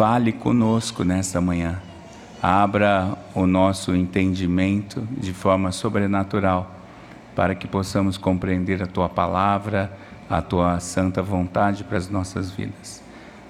[0.00, 1.78] fale conosco nesta manhã.
[2.42, 6.74] Abra o nosso entendimento de forma sobrenatural,
[7.36, 9.92] para que possamos compreender a tua palavra,
[10.30, 13.02] a tua santa vontade para as nossas vidas.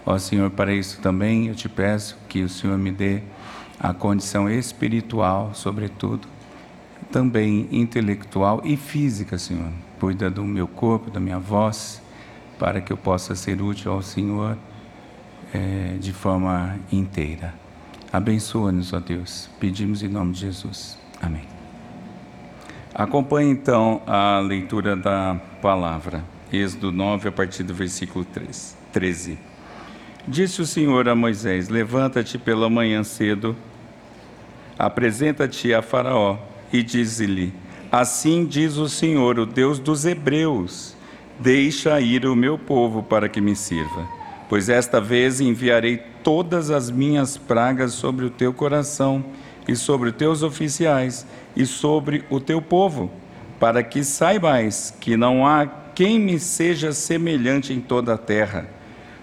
[0.05, 3.23] Ó Senhor, para isso também eu te peço que o Senhor me dê
[3.79, 6.27] a condição espiritual, sobretudo,
[7.13, 9.71] também intelectual e física, Senhor.
[10.01, 12.03] Cuida do meu corpo, da minha voz,
[12.59, 14.59] para que eu possa ser útil ao Senhor
[15.53, 17.55] é, de forma inteira.
[18.13, 19.49] Abençoa-nos, ó Deus.
[19.61, 20.99] Pedimos em nome de Jesus.
[21.21, 21.45] Amém.
[22.95, 26.25] Acompanhe então a leitura da palavra.
[26.53, 28.27] Êxodo 9, a partir do versículo
[28.93, 29.39] 13.
[30.27, 33.57] Disse o Senhor a Moisés: Levanta-te pela manhã cedo,
[34.79, 36.37] apresenta-te a Faraó
[36.73, 37.55] e diz-lhe:
[37.91, 40.97] Assim diz o Senhor, o Deus dos Hebreus:
[41.39, 44.09] Deixa ir o meu povo para que me sirva,
[44.51, 49.25] pois esta vez enviarei todas as minhas pragas sobre o teu coração
[49.69, 53.13] e sobre os teus oficiais e sobre o teu povo,
[53.61, 58.69] para que saibais que não há quem me seja semelhante em toda a terra.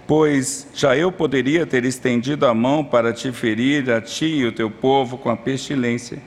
[0.07, 4.53] Pois já eu poderia ter estendido a mão para te ferir a ti e o
[4.53, 6.19] teu povo com a pestilência,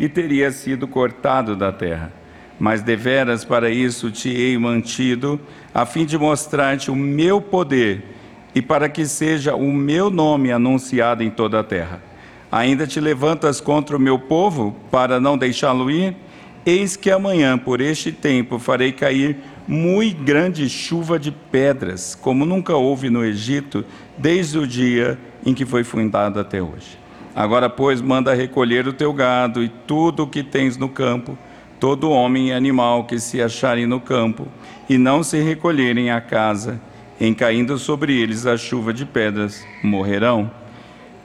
[0.00, 2.12] e teria sido cortado da terra.
[2.58, 5.40] Mas deveras para isso te hei mantido,
[5.72, 8.17] a fim de mostrar-te o meu poder
[8.54, 12.02] e para que seja o meu nome anunciado em toda a terra.
[12.50, 16.16] Ainda te levantas contra o meu povo para não deixá-lo ir?
[16.64, 22.74] Eis que amanhã, por este tempo, farei cair muito grande chuva de pedras, como nunca
[22.74, 23.84] houve no Egito,
[24.16, 26.98] desde o dia em que foi fundado até hoje.
[27.34, 31.38] Agora, pois, manda recolher o teu gado e tudo o que tens no campo,
[31.78, 34.48] todo homem e animal que se acharem no campo,
[34.88, 36.80] e não se recolherem à casa,
[37.20, 40.50] em caindo sobre eles a chuva de pedras, morrerão.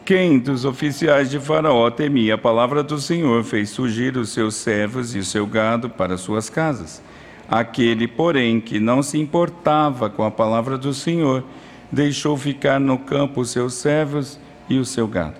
[0.03, 5.15] Quem dos oficiais de Faraó temia a palavra do Senhor fez surgir os seus servos
[5.15, 7.01] e o seu gado para suas casas.
[7.47, 11.43] Aquele, porém, que não se importava com a palavra do Senhor,
[11.91, 15.35] deixou ficar no campo os seus servos e o seu gado.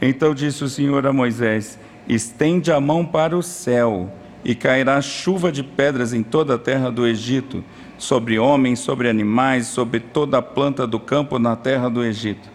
[0.00, 4.10] Então disse o Senhor a Moisés: Estende a mão para o céu,
[4.44, 7.64] e cairá chuva de pedras em toda a terra do Egito,
[7.98, 12.48] sobre homens, sobre animais, sobre toda a planta do campo na terra do Egito.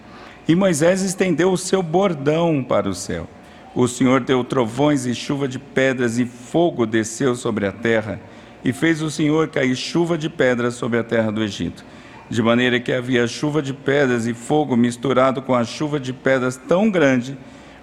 [0.47, 3.27] E Moisés estendeu o seu bordão para o céu.
[3.73, 8.19] O Senhor deu trovões e chuva de pedras, e fogo desceu sobre a terra
[8.63, 11.83] e fez o Senhor cair chuva de pedras sobre a terra do Egito,
[12.29, 16.57] de maneira que havia chuva de pedras e fogo misturado com a chuva de pedras
[16.57, 17.37] tão grande,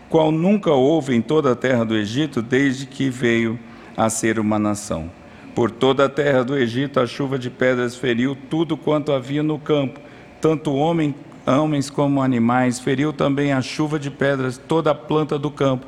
[0.09, 3.59] qual nunca houve em toda a terra do Egito desde que veio
[3.97, 5.11] a ser uma nação.
[5.59, 9.59] Por toda a terra do Egito a chuva de pedras feriu tudo quanto havia no
[9.59, 9.99] campo,
[10.41, 11.13] tanto homem,
[11.45, 15.85] homens como animais, feriu também a chuva de pedras toda a planta do campo,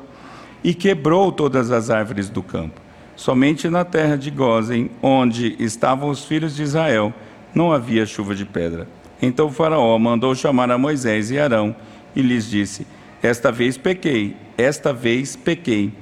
[0.61, 2.81] e quebrou todas as árvores do campo.
[3.15, 7.13] Somente na terra de Gozen, onde estavam os filhos de Israel,
[7.55, 8.89] não havia chuva de pedra.
[9.21, 11.73] Então Faraó mandou chamar a Moisés e Arão
[12.13, 12.85] e lhes disse:
[13.23, 15.93] Esta vez pequei, esta vez pequei.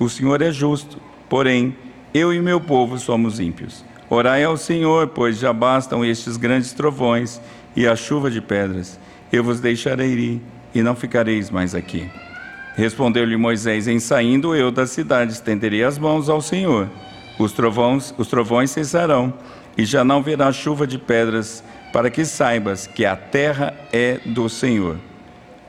[0.00, 1.76] O Senhor é justo, porém
[2.18, 3.84] eu e meu povo somos ímpios.
[4.10, 7.40] Orai ao Senhor, pois já bastam estes grandes trovões
[7.76, 8.98] e a chuva de pedras.
[9.32, 10.42] Eu vos deixarei ir
[10.74, 12.10] e não ficareis mais aqui.
[12.74, 16.88] Respondeu-lhe Moisés: Em saindo eu da cidade, estenderei as mãos ao Senhor.
[17.38, 19.32] Os trovões, os trovões cessarão,
[19.76, 21.62] e já não verá chuva de pedras,
[21.92, 24.96] para que saibas que a terra é do Senhor.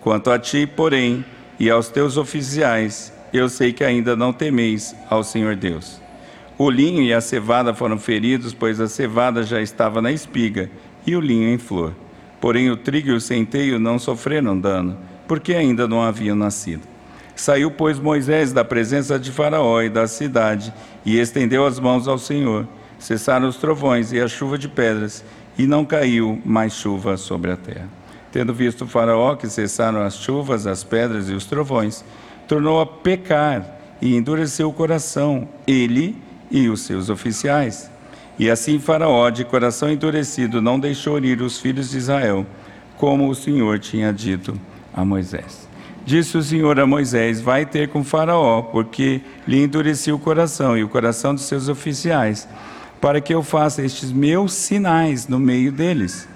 [0.01, 1.23] Quanto a ti, porém,
[1.59, 5.98] e aos teus oficiais, eu sei que ainda não temeis ao Senhor Deus.
[6.61, 10.69] O linho e a cevada foram feridos, pois a cevada já estava na espiga,
[11.07, 11.93] e o linho em flor.
[12.41, 16.81] Porém, o trigo e o centeio não sofreram dano, porque ainda não haviam nascido.
[17.33, 20.73] Saiu, pois, Moisés da presença de Faraó e da cidade
[21.05, 22.67] e estendeu as mãos ao Senhor.
[22.99, 25.23] Cessaram os trovões e a chuva de pedras,
[25.57, 27.87] e não caiu mais chuva sobre a terra.
[28.33, 32.03] Tendo visto Faraó que cessaram as chuvas, as pedras e os trovões,
[32.49, 37.89] tornou a pecar e endureceu o coração, ele e os seus oficiais.
[38.37, 42.45] E assim Faraó, de coração endurecido, não deixou ir os filhos de Israel,
[42.97, 44.59] como o Senhor tinha dito
[44.93, 45.67] a Moisés.
[46.05, 50.83] Disse o Senhor a Moisés: Vai ter com Faraó, porque lhe endureci o coração e
[50.83, 52.47] o coração dos seus oficiais,
[53.01, 56.27] para que eu faça estes meus sinais no meio deles,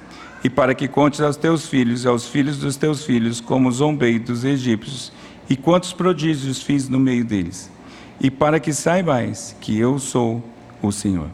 [0.43, 4.19] e para que contes aos teus filhos e aos filhos dos teus filhos como zombei
[4.19, 5.11] dos egípcios,
[5.49, 7.71] e quantos prodígios fiz no meio deles,
[8.19, 10.43] e para que saibais que eu sou
[10.81, 11.27] o Senhor.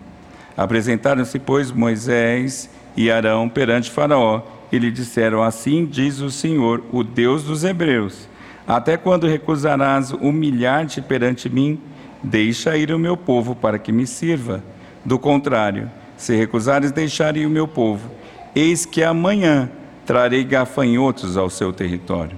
[0.55, 4.41] Apresentaram-se, pois, Moisés e Arão perante Faraó,
[4.71, 8.27] e lhe disseram: Assim diz o Senhor, o Deus dos Hebreus:
[8.67, 11.79] Até quando recusarás humilhar-te perante mim?
[12.21, 14.61] Deixa ir o meu povo para que me sirva.
[15.05, 18.11] Do contrário, se recusares deixar ir o meu povo,
[18.53, 19.69] eis que amanhã
[20.05, 22.37] trarei gafanhotos ao seu território.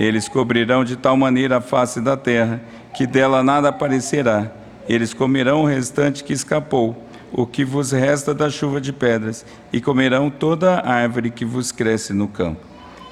[0.00, 2.62] Eles cobrirão de tal maneira a face da terra
[2.98, 4.50] que dela nada aparecerá.
[4.88, 7.00] Eles comerão o restante que escapou
[7.32, 11.70] o que vos resta da chuva de pedras, e comerão toda a árvore que vos
[11.70, 12.60] cresce no campo.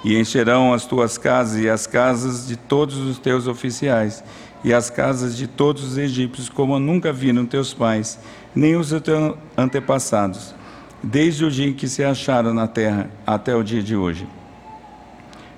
[0.04, 4.24] E encherão as tuas casas e as casas de todos os teus oficiais,
[4.64, 8.18] e as casas de todos os egípcios, como nunca viram teus pais,
[8.56, 10.52] nem os teus antepassados,
[11.00, 14.26] desde o dia em que se acharam na terra até o dia de hoje.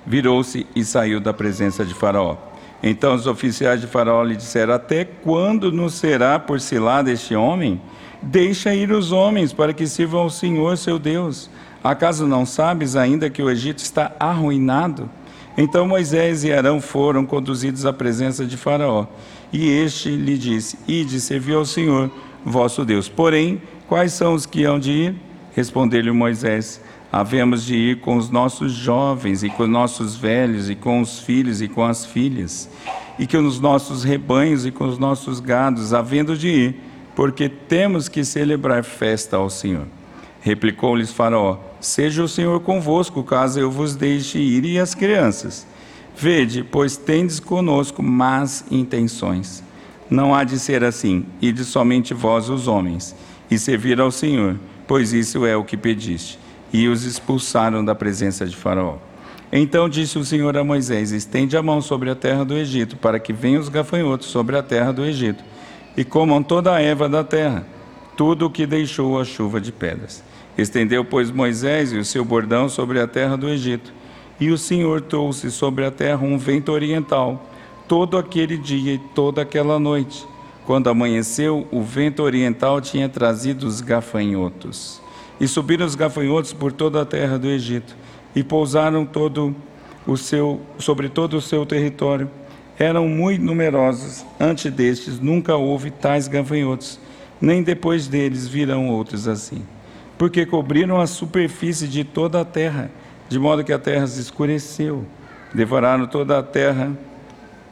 [0.05, 2.48] Virou-se e saiu da presença de Faraó.
[2.81, 7.81] Então os oficiais de Faraó lhe disseram: Até quando nos será por cilada este homem?
[8.21, 11.49] Deixa ir os homens para que sirvam ao Senhor seu Deus.
[11.83, 15.09] Acaso não sabes ainda que o Egito está arruinado?
[15.57, 19.05] Então Moisés e Arão foram conduzidos à presença de Faraó.
[19.51, 22.09] E este lhe disse: Ide servir ao Senhor,
[22.45, 23.09] vosso Deus.
[23.09, 25.15] Porém, quais são os que hão de ir?
[25.53, 30.75] Respondeu-lhe Moisés: Havemos de ir com os nossos jovens, e com os nossos velhos, e
[30.75, 32.69] com os filhos, e com as filhas,
[33.17, 36.89] e com os nossos rebanhos, e com os nossos gados, havendo de ir
[37.19, 39.85] porque temos que celebrar festa ao Senhor.
[40.39, 45.67] Replicou-lhes Faraó: Seja o Senhor convosco, caso eu vos deixe ir e as crianças.
[46.15, 49.61] Vede, pois tendes conosco más intenções.
[50.09, 53.13] Não há de ser assim, ide somente vós os homens,
[53.51, 54.57] e servir ao Senhor,
[54.87, 56.39] pois isso é o que pediste.
[56.71, 58.97] E os expulsaram da presença de Faraó.
[59.51, 63.19] Então disse o Senhor a Moisés: Estende a mão sobre a terra do Egito, para
[63.19, 65.43] que venham os gafanhotos sobre a terra do Egito
[65.97, 67.65] e comam toda a erva da terra,
[68.15, 70.23] tudo o que deixou a chuva de pedras.
[70.57, 73.91] Estendeu, pois, Moisés e o seu bordão sobre a terra do Egito,
[74.39, 77.49] e o Senhor trouxe sobre a terra um vento oriental,
[77.87, 80.25] todo aquele dia e toda aquela noite.
[80.65, 84.98] Quando amanheceu, o vento oriental tinha trazido os gafanhotos.
[85.39, 87.95] E subiram os gafanhotos por toda a terra do Egito,
[88.35, 89.55] e pousaram todo
[90.05, 92.29] o seu, sobre todo o seu território
[92.79, 94.25] eram muito numerosos.
[94.39, 96.97] Antes destes nunca houve tais gafanhotos,
[97.41, 99.63] nem depois deles virão outros assim.
[100.17, 102.89] Porque cobriram a superfície de toda a terra,
[103.27, 105.05] de modo que a terra se escureceu.
[105.53, 106.91] Devoraram toda a terra,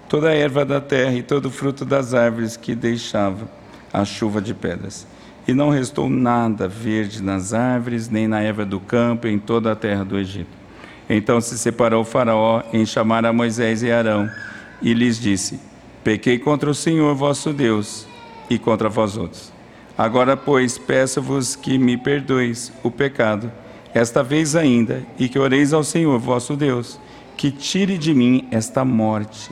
[0.10, 3.48] toda a erva da terra e todo o fruto das árvores que deixava
[3.94, 5.08] a chuva de pedras.
[5.48, 9.76] E não restou nada verde nas árvores, nem na erva do campo, em toda a
[9.76, 10.50] terra do Egito.
[11.10, 14.30] Então se separou Faraó em chamar a Moisés e Arão
[14.82, 15.60] e lhes disse:
[16.04, 18.06] Pequei contra o Senhor vosso Deus
[18.50, 19.54] e contra vós outros.
[19.98, 23.52] Agora, pois, peço-vos que me perdoeis o pecado,
[23.94, 27.00] esta vez ainda, e que oreis ao Senhor vosso Deus,
[27.36, 29.52] que tire de mim esta morte.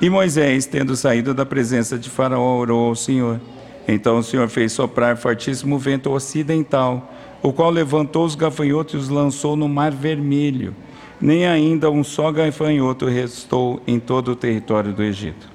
[0.00, 3.40] E Moisés, tendo saído da presença de Faraó, orou ao Senhor.
[3.86, 7.12] Então o Senhor fez soprar fortíssimo vento ocidental,
[7.42, 10.74] o qual levantou os gafanhotos e os lançou no mar vermelho
[11.20, 15.48] nem ainda um só gafanhoto restou em todo o território do Egito.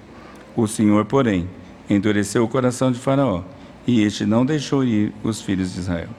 [0.56, 1.48] O Senhor, porém,
[1.90, 3.44] endureceu o coração de Faraó,
[3.86, 6.10] e este não deixou ir os filhos de Israel.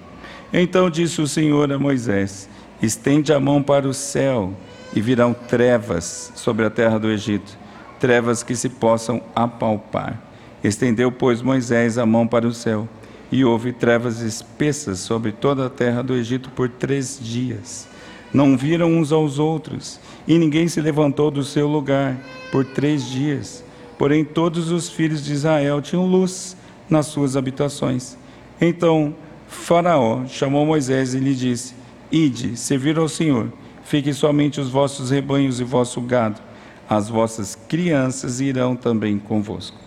[0.53, 2.49] Então disse o Senhor a Moisés:
[2.81, 4.53] Estende a mão para o céu,
[4.95, 7.59] e virão trevas sobre a terra do Egito,
[7.99, 10.32] trevas que se possam apalpar.
[10.63, 12.89] Estendeu, pois, Moisés a mão para o céu,
[13.31, 17.89] e houve trevas espessas sobre toda a terra do Egito por três dias
[18.33, 22.17] não viram uns aos outros, e ninguém se levantou do seu lugar
[22.51, 23.63] por três dias.
[23.99, 26.57] Porém, todos os filhos de Israel tinham luz
[26.89, 28.17] nas suas habitações.
[28.61, 29.15] Então,
[29.47, 31.75] Faraó chamou Moisés e lhe disse:
[32.11, 33.53] Ide, servir ao Senhor,
[33.85, 36.41] fiquem somente os vossos rebanhos e vosso gado,
[36.89, 39.82] as vossas crianças irão também convosco.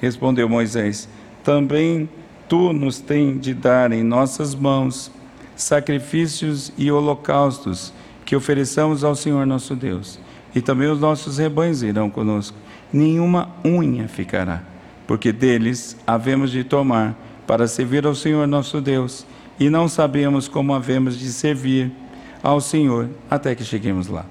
[0.00, 1.08] Respondeu Moisés:
[1.44, 2.08] Também
[2.48, 5.10] tu nos tens de dar em nossas mãos
[5.54, 7.92] sacrifícios e holocaustos
[8.24, 10.18] que ofereçamos ao Senhor nosso Deus.
[10.54, 12.56] E também os nossos rebanhos irão conosco.
[12.92, 14.62] Nenhuma unha ficará,
[15.06, 17.16] porque deles havemos de tomar
[17.46, 19.26] para servir ao Senhor nosso Deus,
[19.58, 21.92] e não sabemos como havemos de servir
[22.42, 24.24] ao Senhor até que cheguemos lá.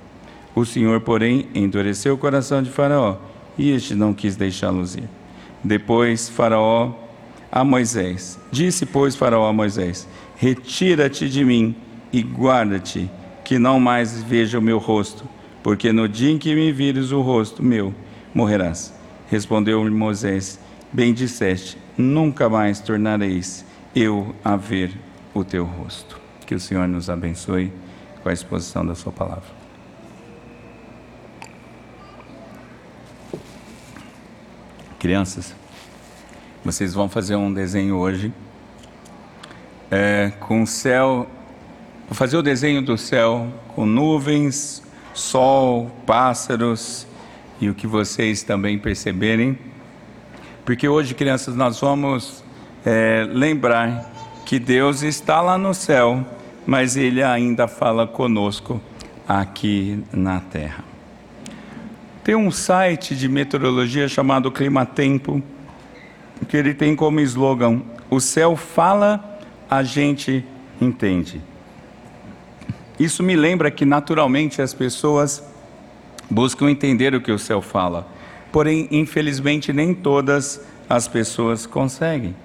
[0.56, 3.18] O Senhor, porém, endureceu o coração de Faraó,
[3.58, 5.19] e este não quis deixá-los ir.
[5.64, 6.94] Depois, Faraó
[7.52, 11.76] a Moisés: Disse, pois, Faraó a Moisés: Retira-te de mim
[12.12, 13.10] e guarda-te,
[13.44, 15.28] que não mais veja o meu rosto,
[15.62, 17.94] porque no dia em que me vires o rosto meu,
[18.34, 18.94] morrerás.
[19.30, 20.60] Respondeu-lhe Moisés:
[20.92, 24.92] Bem disseste, nunca mais tornareis eu a ver
[25.34, 26.20] o teu rosto.
[26.46, 27.72] Que o Senhor nos abençoe
[28.24, 29.59] com a exposição da Sua palavra.
[35.00, 35.56] Crianças,
[36.64, 38.34] vocês vão fazer um desenho hoje
[39.90, 41.26] é, com o céu.
[42.06, 47.08] Vou fazer o desenho do céu com nuvens, sol, pássaros
[47.62, 49.58] e o que vocês também perceberem.
[50.66, 52.44] Porque hoje, crianças, nós vamos
[52.86, 54.12] é, lembrar
[54.46, 56.26] que Deus está lá no céu,
[56.68, 58.82] mas Ele ainda fala conosco
[59.26, 60.89] aqui na terra.
[62.24, 65.42] Tem um site de meteorologia chamado Climatempo,
[66.48, 70.44] que ele tem como slogan: O céu fala, a gente
[70.82, 71.42] entende.
[73.00, 75.44] Isso me lembra que naturalmente as pessoas
[76.30, 78.08] buscam entender o que o céu fala,
[78.52, 82.36] porém, infelizmente, nem todas as pessoas conseguem.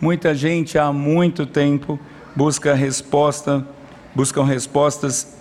[0.00, 1.98] Muita gente há muito tempo
[2.34, 3.66] busca resposta,
[4.14, 5.36] buscam respostas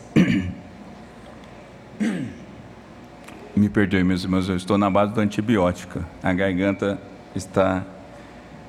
[3.60, 6.00] Me perdoe, meus irmãos, eu estou na base do antibiótico.
[6.24, 6.98] A garganta
[7.36, 7.84] está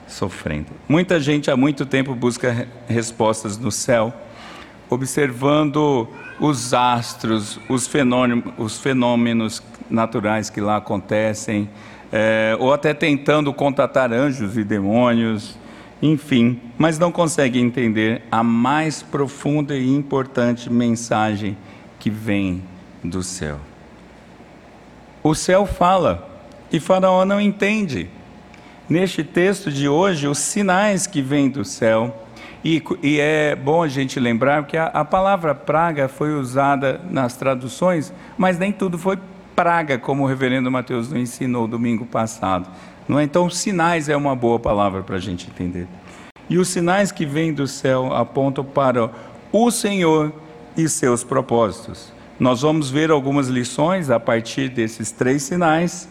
[0.09, 0.67] sofrendo.
[0.89, 4.13] Muita gente há muito tempo busca respostas no céu,
[4.89, 6.09] observando
[6.41, 11.71] os astros, os fenômenos, os fenômenos naturais que lá acontecem,
[12.11, 15.57] é, ou até tentando contatar anjos e demônios,
[16.03, 21.57] enfim, mas não consegue entender a mais profunda e importante mensagem
[22.01, 22.61] que vem
[23.05, 23.70] do céu.
[25.23, 26.27] O céu fala
[26.73, 28.09] e Faraó não entende.
[28.89, 32.27] Neste texto de hoje, os sinais que vêm do céu,
[32.65, 37.37] e, e é bom a gente lembrar que a, a palavra praga foi usada nas
[37.37, 39.19] traduções, mas nem tudo foi
[39.55, 42.69] praga, como o reverendo Mateus nos ensinou domingo passado.
[43.07, 43.23] Não é?
[43.23, 45.87] Então, sinais é uma boa palavra para a gente entender.
[46.49, 49.11] E os sinais que vêm do céu apontam para
[49.53, 50.33] o Senhor
[50.77, 52.11] e seus propósitos.
[52.41, 56.09] Nós vamos ver algumas lições a partir desses três sinais,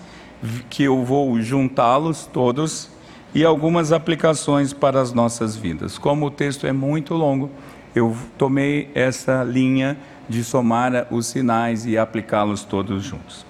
[0.69, 2.91] que eu vou juntá-los todos,
[3.33, 5.97] e algumas aplicações para as nossas vidas.
[5.97, 7.49] Como o texto é muito longo,
[7.95, 9.97] eu tomei essa linha
[10.29, 13.43] de somar os sinais e aplicá-los todos juntos.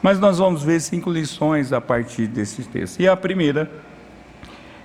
[0.00, 2.98] Mas nós vamos ver cinco lições a partir desse texto.
[2.98, 3.70] E a primeira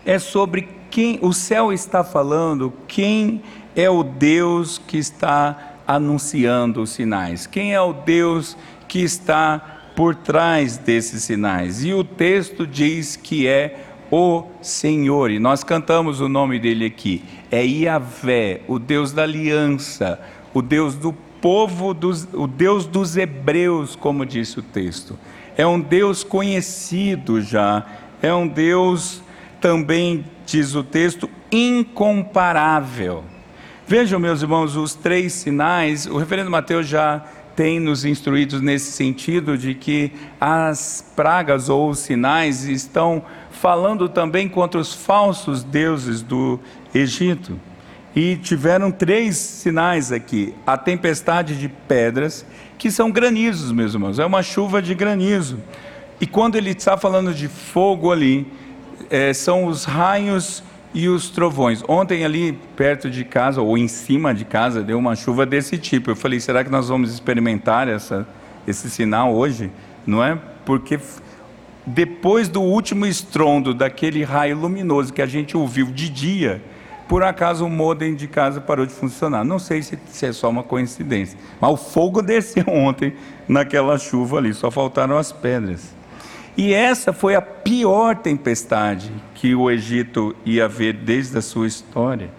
[0.05, 3.41] é sobre quem o céu está falando, quem
[3.73, 7.47] é o Deus que está anunciando os sinais?
[7.47, 9.59] Quem é o Deus que está
[9.95, 11.83] por trás desses sinais?
[11.83, 17.23] E o texto diz que é o Senhor, e nós cantamos o nome dele aqui.
[17.51, 20.19] É Iavé, o Deus da aliança,
[20.53, 25.17] o Deus do povo, dos, o Deus dos hebreus, como disse o texto.
[25.57, 27.85] É um Deus conhecido já,
[28.21, 29.21] é um Deus
[29.59, 33.23] também, diz o texto, incomparável.
[33.89, 37.23] Vejam, meus irmãos, os três sinais, o reverendo Mateus já
[37.55, 44.49] tem nos instruídos nesse sentido de que as pragas ou os sinais estão falando também
[44.49, 46.59] contra os falsos deuses do
[46.93, 47.57] Egito.
[48.13, 52.45] E tiveram três sinais aqui: a tempestade de pedras,
[52.77, 55.59] que são granizos, meus irmãos, é uma chuva de granizo.
[56.19, 58.51] E quando ele está falando de fogo ali,
[59.09, 60.61] é, são os raios
[60.93, 61.83] e os trovões.
[61.87, 66.11] Ontem ali perto de casa ou em cima de casa deu uma chuva desse tipo.
[66.11, 68.27] Eu falei, será que nós vamos experimentar essa,
[68.67, 69.71] esse sinal hoje?
[70.05, 70.37] Não é?
[70.65, 70.99] Porque
[71.85, 76.61] depois do último estrondo daquele raio luminoso que a gente ouviu de dia,
[77.07, 79.45] por acaso o modem de casa parou de funcionar.
[79.45, 83.13] Não sei se, se é só uma coincidência, mas o fogo desceu ontem
[83.47, 85.96] naquela chuva ali, só faltaram as pedras.
[86.57, 92.31] E essa foi a pior tempestade que o Egito ia ver desde a sua história.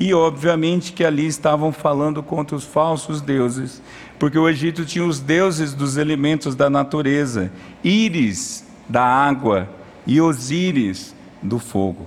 [0.00, 3.82] E obviamente que ali estavam falando contra os falsos deuses,
[4.18, 7.52] porque o Egito tinha os deuses dos elementos da natureza,
[7.84, 9.68] Íris da água
[10.06, 12.06] e Osíris do fogo.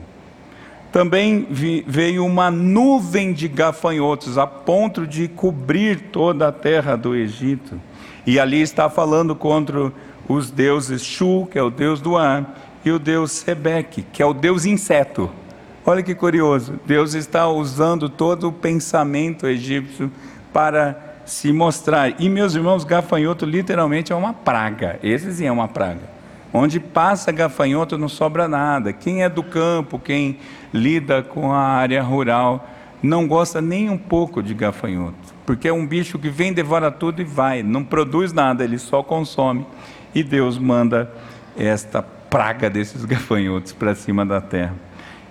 [0.91, 1.47] Também
[1.85, 7.79] veio uma nuvem de gafanhotos a ponto de cobrir toda a terra do Egito.
[8.25, 9.91] E ali está falando contra
[10.29, 12.55] os deuses Shu, que é o deus do ar,
[12.85, 15.29] e o deus Sebeque, que é o deus inseto.
[15.85, 20.11] Olha que curioso, Deus está usando todo o pensamento egípcio
[20.53, 22.21] para se mostrar.
[22.21, 24.99] E meus irmãos, gafanhoto literalmente é uma praga.
[25.01, 26.01] Esse sim é uma praga.
[26.53, 28.93] Onde passa gafanhoto não sobra nada.
[28.93, 30.37] Quem é do campo, quem
[30.71, 32.67] lida com a área rural,
[33.01, 37.21] não gosta nem um pouco de gafanhoto, porque é um bicho que vem, devora tudo
[37.21, 39.65] e vai, não produz nada, ele só consome
[40.13, 41.11] e Deus manda
[41.57, 44.75] esta praga desses gafanhotos para cima da terra.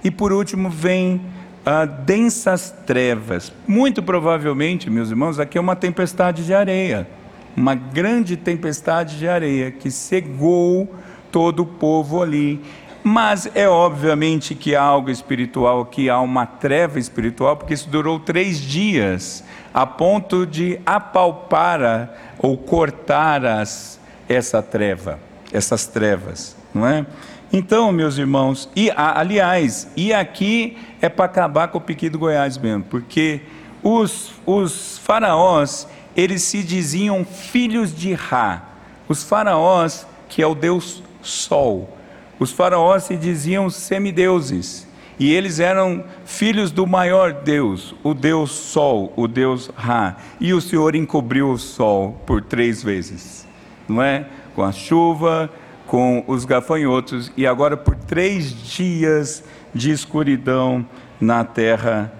[0.02, 1.20] E por último vem
[1.64, 3.52] ah, densas trevas.
[3.66, 7.08] Muito provavelmente, meus irmãos, aqui é uma tempestade de areia,
[7.56, 10.94] uma grande tempestade de areia que cegou
[11.30, 12.60] todo o povo ali.
[13.02, 18.18] Mas é obviamente que há algo espiritual, que há uma treva espiritual, porque isso durou
[18.18, 23.97] três dias, a ponto de apalpar ou cortar as,
[24.28, 25.18] essa treva,
[25.52, 27.06] essas trevas, não é?
[27.52, 32.58] Então, meus irmãos, e aliás, e aqui é para acabar com o piqui do Goiás
[32.58, 33.40] mesmo, porque
[33.82, 38.64] os, os faraós, eles se diziam filhos de Ra.
[39.08, 41.96] Os faraós, que é o deus Sol.
[42.38, 44.86] Os faraós se diziam semideuses.
[45.18, 50.16] E eles eram filhos do maior Deus, o Deus Sol, o Deus Ra.
[50.38, 53.47] E o Senhor encobriu o sol por três vezes,
[53.88, 54.26] não é?
[54.54, 55.50] Com a chuva,
[55.86, 59.42] com os gafanhotos, e agora por três dias
[59.74, 60.86] de escuridão
[61.20, 62.12] na terra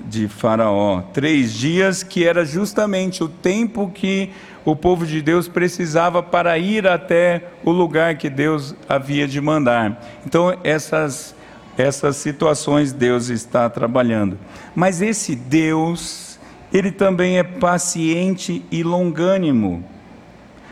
[0.00, 1.02] de Faraó.
[1.12, 4.30] Três dias que era justamente o tempo que
[4.64, 10.00] o povo de Deus precisava para ir até o lugar que Deus havia de mandar.
[10.24, 11.34] Então, essas,
[11.76, 14.38] essas situações Deus está trabalhando.
[14.74, 16.38] Mas esse Deus,
[16.72, 19.84] ele também é paciente e longânimo.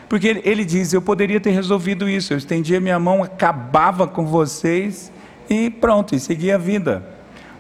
[0.08, 5.12] Porque ele, diz: Eu poderia ter resolvido isso, eu estendia minha mão, acabava com vocês
[5.49, 7.04] e pronto, e seguia a vida.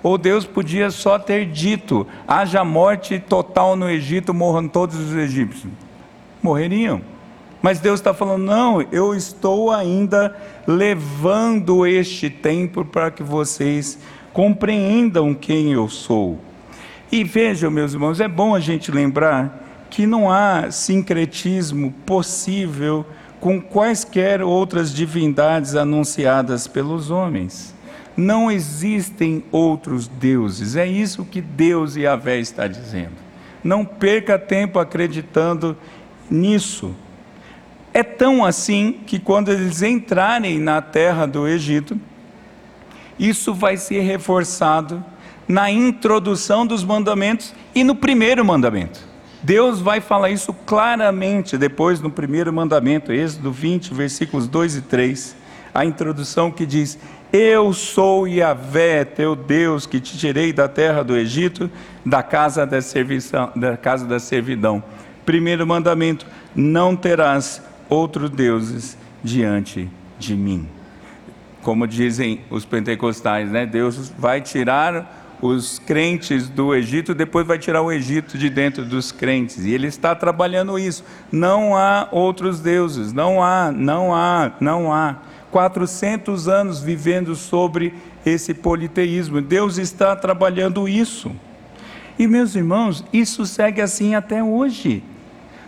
[0.02, 5.72] Ou Deus podia só ter dito: haja morte total no Egito, morram todos os egípcios
[6.44, 7.00] morreriam.
[7.62, 10.36] Mas Deus está falando: não, eu estou ainda
[10.66, 13.98] levando este tempo para que vocês
[14.34, 16.38] compreendam quem eu sou.
[17.10, 19.63] E vejam, meus irmãos, é bom a gente lembrar
[19.94, 23.06] que não há sincretismo possível
[23.38, 27.72] com quaisquer outras divindades anunciadas pelos homens.
[28.16, 33.12] Não existem outros deuses, é isso que Deus e a Vé está dizendo.
[33.62, 35.76] Não perca tempo acreditando
[36.28, 36.92] nisso.
[37.92, 41.96] É tão assim que quando eles entrarem na terra do Egito,
[43.16, 45.04] isso vai ser reforçado
[45.46, 49.13] na introdução dos mandamentos e no primeiro mandamento.
[49.44, 55.36] Deus vai falar isso claramente depois no primeiro mandamento, Êxodo 20, versículos 2 e 3,
[55.74, 56.98] a introdução que diz:
[57.30, 61.70] Eu sou Yahvé, teu Deus, que te tirei da terra do Egito,
[62.06, 62.78] da casa da,
[63.54, 64.82] da casa da servidão.
[65.26, 66.26] Primeiro mandamento:
[66.56, 70.66] não terás outros deuses diante de mim.
[71.60, 73.66] Como dizem os pentecostais, né?
[73.66, 79.12] Deus vai tirar os crentes do Egito, depois vai tirar o Egito de dentro dos
[79.12, 79.64] crentes.
[79.64, 81.04] E ele está trabalhando isso.
[81.30, 85.16] Não há outros deuses, não há, não há, não há.
[85.50, 89.40] 400 anos vivendo sobre esse politeísmo.
[89.40, 91.30] Deus está trabalhando isso.
[92.18, 95.02] E meus irmãos, isso segue assim até hoje.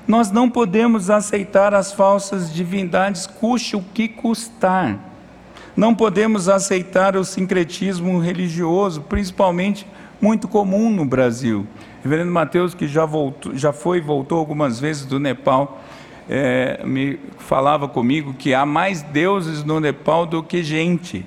[0.09, 5.16] Nós não podemos aceitar as falsas divindades, custe o que custar.
[5.77, 9.87] Não podemos aceitar o sincretismo religioso, principalmente
[10.21, 11.67] muito comum no Brasil.
[12.03, 15.83] Reverendo Mateus, que já, voltou, já foi e voltou algumas vezes do Nepal,
[16.31, 21.27] é, me falava comigo que há mais deuses no Nepal do que gente,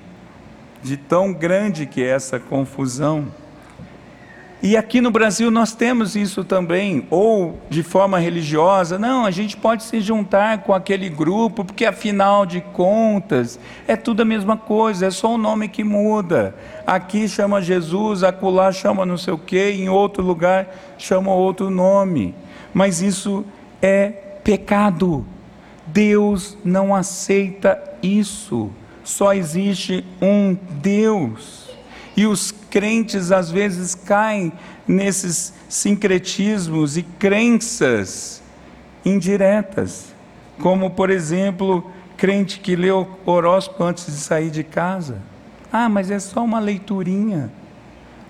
[0.82, 3.28] de tão grande que é essa confusão.
[4.62, 9.56] E aqui no Brasil nós temos isso também, ou de forma religiosa, não, a gente
[9.56, 15.06] pode se juntar com aquele grupo, porque afinal de contas é tudo a mesma coisa,
[15.06, 16.54] é só o nome que muda.
[16.86, 20.68] Aqui chama Jesus, acolá chama não sei o quê, em outro lugar
[20.98, 22.34] chama outro nome.
[22.74, 23.46] Mas isso
[23.80, 24.08] é
[24.44, 25.24] pecado.
[25.86, 28.70] Deus não aceita isso.
[29.02, 31.59] Só existe um Deus.
[32.20, 34.52] E os crentes às vezes caem
[34.86, 38.42] nesses sincretismos e crenças
[39.02, 40.12] indiretas,
[40.60, 45.16] como por exemplo, crente que o horóscopo antes de sair de casa.
[45.72, 47.50] Ah, mas é só uma leiturinha.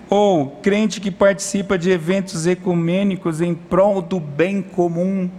[0.09, 5.29] Ou crente que participa de eventos ecumênicos em prol do bem comum.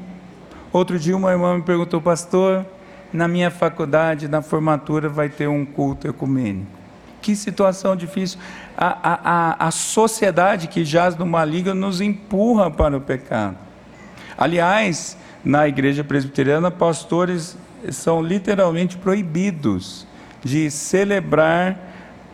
[0.71, 2.67] Outro dia uma irmã me perguntou, pastor,
[3.15, 6.82] na minha faculdade, na formatura, vai ter um culto ecumênico.
[7.23, 8.39] Que situação difícil.
[8.77, 13.57] A, a, a, sociedade que jaz no maligno nos empurra para o pecado.
[14.37, 17.57] Aliás, na igreja presbiteriana, pastores
[17.91, 20.07] são literalmente proibidos
[20.43, 21.79] de celebrar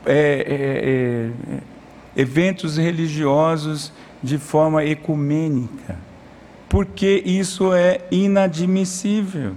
[0.07, 5.97] é, é, é, eventos religiosos de forma ecumênica,
[6.69, 9.53] porque isso é inadmissível.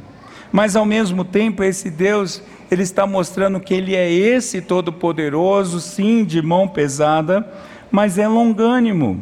[0.51, 6.23] Mas ao mesmo tempo, esse Deus ele está mostrando que ele é esse todo-poderoso, sim,
[6.23, 7.45] de mão pesada,
[7.91, 9.21] mas é longânimo.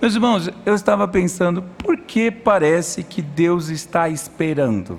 [0.00, 4.98] Meus irmãos, eu estava pensando, por que parece que Deus está esperando?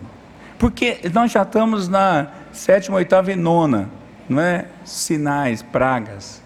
[0.60, 3.90] Porque nós já estamos na sétima, oitava e nona,
[4.30, 4.66] não é?
[4.86, 6.44] Sinais, pragas.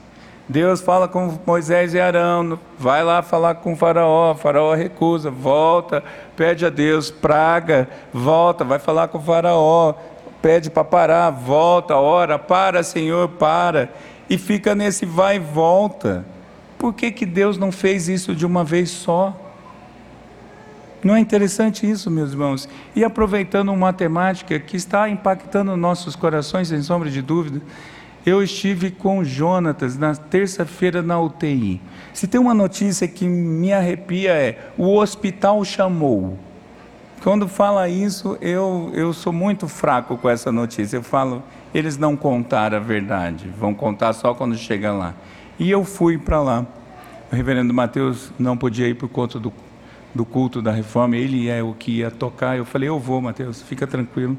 [0.48, 5.32] Deus fala com Moisés e Arão, vai lá falar com o faraó, o faraó recusa,
[5.32, 6.04] volta,
[6.36, 9.96] pede a Deus, praga, volta, vai falar com o faraó,
[10.42, 13.94] pede para parar, volta, ora, para Senhor, para,
[14.30, 16.26] e fica nesse vai e volta.
[16.78, 19.38] Por que, que Deus não fez isso de uma vez só?
[21.04, 22.70] Não é interessante isso, meus irmãos?
[22.96, 27.62] E aproveitando uma temática que está impactando nossos corações, sem sombra de dúvida,
[28.26, 31.82] eu estive com Jonatas na terça-feira na UTI.
[32.14, 36.38] Se tem uma notícia que me arrepia é: o hospital chamou.
[37.24, 40.98] Quando fala isso, eu, eu sou muito fraco com essa notícia.
[40.98, 45.14] Eu falo, eles não contaram a verdade, vão contar só quando chega lá.
[45.60, 46.66] E eu fui para lá.
[47.32, 49.54] O reverendo Mateus não podia ir por conta do,
[50.16, 52.58] do culto da reforma, ele é o que ia tocar.
[52.58, 54.36] Eu falei, eu vou, Mateus, fica tranquilo.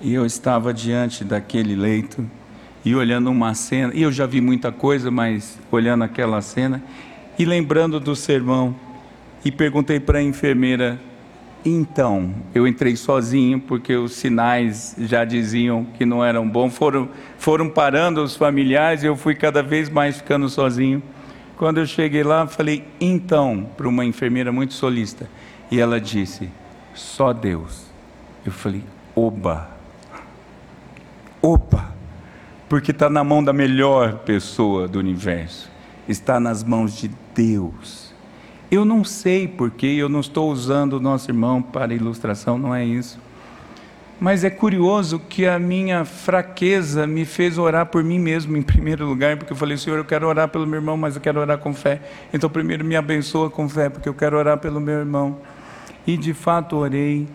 [0.00, 2.24] E eu estava diante daquele leito
[2.84, 6.80] e olhando uma cena, e eu já vi muita coisa, mas olhando aquela cena
[7.36, 8.74] e lembrando do sermão,
[9.44, 10.98] e perguntei para a enfermeira:
[11.68, 17.68] então, eu entrei sozinho porque os sinais já diziam que não eram bons, foram, foram
[17.68, 21.02] parando os familiares e eu fui cada vez mais ficando sozinho.
[21.56, 25.28] Quando eu cheguei lá, falei então para uma enfermeira muito solista
[25.70, 26.48] e ela disse:
[26.94, 27.86] só Deus.
[28.44, 29.68] Eu falei: oba.
[31.40, 31.92] Opa!
[32.68, 35.70] Porque está na mão da melhor pessoa do universo,
[36.08, 38.07] está nas mãos de Deus.
[38.70, 42.84] Eu não sei porque eu não estou usando o nosso irmão para ilustração, não é
[42.84, 43.18] isso.
[44.20, 49.06] Mas é curioso que a minha fraqueza me fez orar por mim mesmo em primeiro
[49.06, 51.58] lugar, porque eu falei, Senhor, eu quero orar pelo meu irmão, mas eu quero orar
[51.58, 52.02] com fé.
[52.32, 55.38] Então, primeiro me abençoa com fé, porque eu quero orar pelo meu irmão.
[56.06, 57.28] E de fato orei.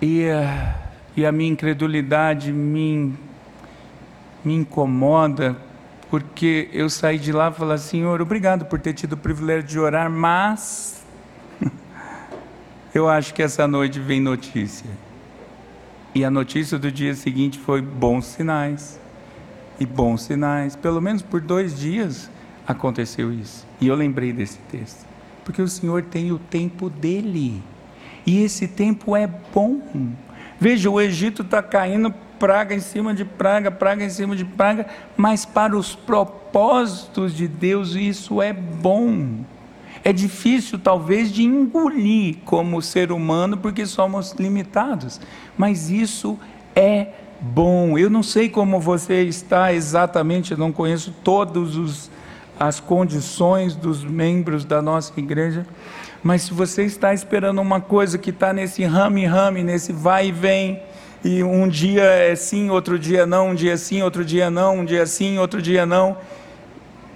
[0.00, 0.24] E.
[1.16, 3.14] E a minha incredulidade me,
[4.44, 5.56] me incomoda,
[6.14, 9.80] porque eu saí de lá e falei, Senhor, obrigado por ter tido o privilégio de
[9.80, 11.02] orar, mas
[12.94, 14.88] eu acho que essa noite vem notícia.
[16.14, 19.00] E a notícia do dia seguinte foi bons sinais.
[19.80, 20.76] E bons sinais.
[20.76, 22.30] Pelo menos por dois dias
[22.64, 23.66] aconteceu isso.
[23.80, 25.04] E eu lembrei desse texto.
[25.44, 27.60] Porque o Senhor tem o tempo dele.
[28.24, 30.14] E esse tempo é bom.
[30.60, 32.14] Veja, o Egito está caindo
[32.44, 34.84] praga em cima de praga, praga em cima de praga,
[35.16, 39.38] mas para os propósitos de Deus isso é bom.
[40.04, 45.18] É difícil, talvez, de engolir como ser humano, porque somos limitados,
[45.56, 46.38] mas isso
[46.76, 47.06] é
[47.40, 47.96] bom.
[47.96, 52.10] Eu não sei como você está exatamente, eu não conheço todas
[52.60, 55.66] as condições dos membros da nossa igreja
[56.24, 60.80] mas se você está esperando uma coisa que está nesse rame-rame, nesse vai e vem,
[61.24, 64.84] e um dia é sim, outro dia não, um dia sim, outro dia não, um
[64.84, 66.18] dia sim, outro dia não,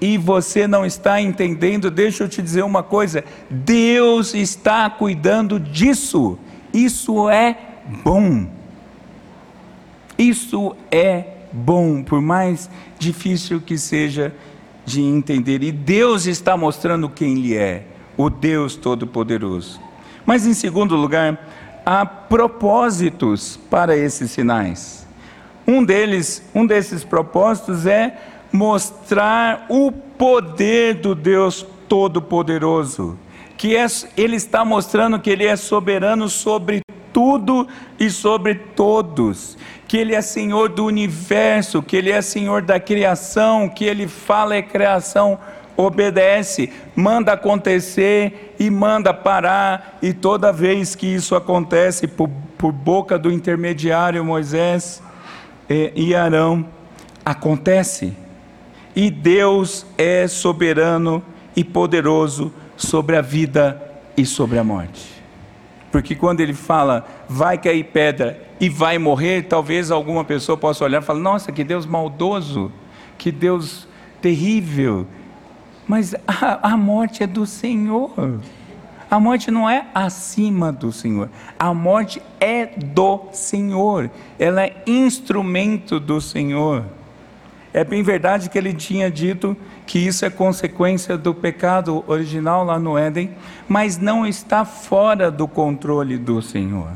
[0.00, 6.38] e você não está entendendo, deixa eu te dizer uma coisa: Deus está cuidando disso.
[6.72, 7.56] Isso é
[8.04, 8.46] bom.
[10.16, 12.68] Isso é bom, por mais
[12.98, 14.34] difícil que seja
[14.84, 15.62] de entender.
[15.62, 19.80] E Deus está mostrando quem Ele é o Deus Todo-Poderoso.
[20.26, 21.47] Mas, em segundo lugar,
[21.90, 25.06] há propósitos para esses sinais.
[25.66, 28.14] Um deles, um desses propósitos é
[28.52, 33.18] mostrar o poder do Deus Todo-Poderoso,
[33.56, 33.86] que é,
[34.18, 37.66] ele está mostrando que ele é soberano sobre tudo
[37.98, 43.66] e sobre todos, que ele é Senhor do universo, que ele é Senhor da criação,
[43.66, 45.38] que ele fala é criação
[45.78, 53.16] obedece, manda acontecer e manda parar, e toda vez que isso acontece por, por boca
[53.16, 55.00] do intermediário Moisés
[55.70, 56.66] e, e Arão,
[57.24, 58.12] acontece.
[58.96, 61.22] E Deus é soberano
[61.54, 63.80] e poderoso sobre a vida
[64.16, 65.22] e sobre a morte.
[65.92, 71.00] Porque quando ele fala, vai cair pedra e vai morrer, talvez alguma pessoa possa olhar
[71.00, 72.72] e falar: nossa, que Deus maldoso,
[73.16, 73.86] que Deus
[74.20, 75.06] terrível,
[75.88, 78.12] mas a, a morte é do Senhor.
[79.10, 81.30] A morte não é acima do Senhor.
[81.58, 84.10] A morte é do Senhor.
[84.38, 86.84] Ela é instrumento do Senhor.
[87.72, 92.78] É bem verdade que ele tinha dito que isso é consequência do pecado original lá
[92.78, 93.30] no Éden,
[93.66, 96.90] mas não está fora do controle do Senhor.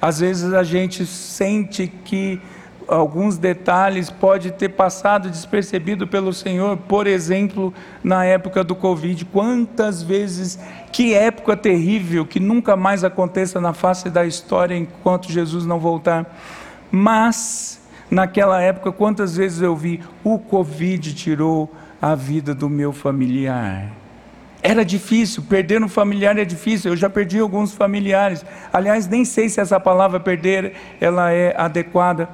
[0.00, 2.40] Às vezes a gente sente que
[2.88, 9.24] alguns detalhes pode ter passado despercebido pelo Senhor, por exemplo, na época do Covid.
[9.26, 10.58] Quantas vezes,
[10.92, 16.26] que época terrível, que nunca mais aconteça na face da história enquanto Jesus não voltar.
[16.90, 23.90] Mas, naquela época, quantas vezes eu vi, o Covid tirou a vida do meu familiar.
[24.62, 26.92] Era difícil, perder um familiar é difícil.
[26.92, 28.44] Eu já perdi alguns familiares.
[28.72, 32.28] Aliás, nem sei se essa palavra perder ela é adequada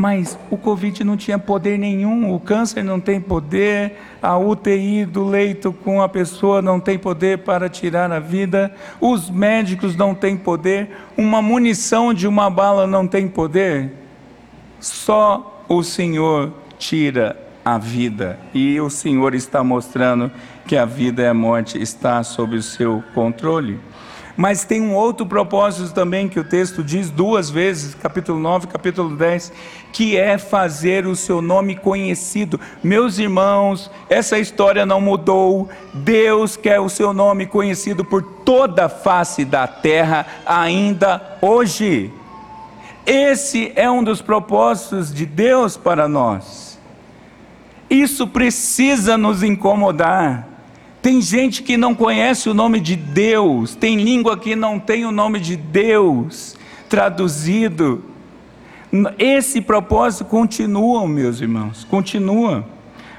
[0.00, 5.28] mas o Covid não tinha poder nenhum, o câncer não tem poder, a UTI do
[5.28, 10.38] leito com a pessoa não tem poder para tirar a vida, os médicos não têm
[10.38, 13.92] poder, uma munição de uma bala não tem poder.
[14.80, 20.32] Só o Senhor tira a vida, e o Senhor está mostrando
[20.66, 23.78] que a vida e a morte está sob o seu controle.
[24.40, 29.14] Mas tem um outro propósito também que o texto diz duas vezes, capítulo 9 capítulo
[29.14, 29.52] 10,
[29.92, 32.58] que é fazer o seu nome conhecido.
[32.82, 35.68] Meus irmãos, essa história não mudou.
[35.92, 42.10] Deus quer o seu nome conhecido por toda a face da terra ainda hoje.
[43.04, 46.80] Esse é um dos propósitos de Deus para nós.
[47.90, 50.49] Isso precisa nos incomodar.
[51.02, 55.12] Tem gente que não conhece o nome de Deus, tem língua que não tem o
[55.12, 56.56] nome de Deus
[56.90, 58.04] traduzido.
[59.18, 62.66] Esse propósito continua, meus irmãos, continua.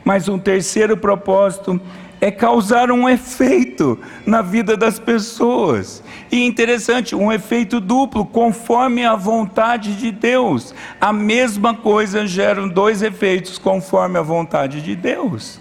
[0.03, 1.79] Mas um terceiro propósito
[2.19, 6.03] é causar um efeito na vida das pessoas.
[6.31, 10.75] E interessante, um efeito duplo, conforme a vontade de Deus.
[10.99, 15.59] A mesma coisa gera dois efeitos conforme a vontade de Deus.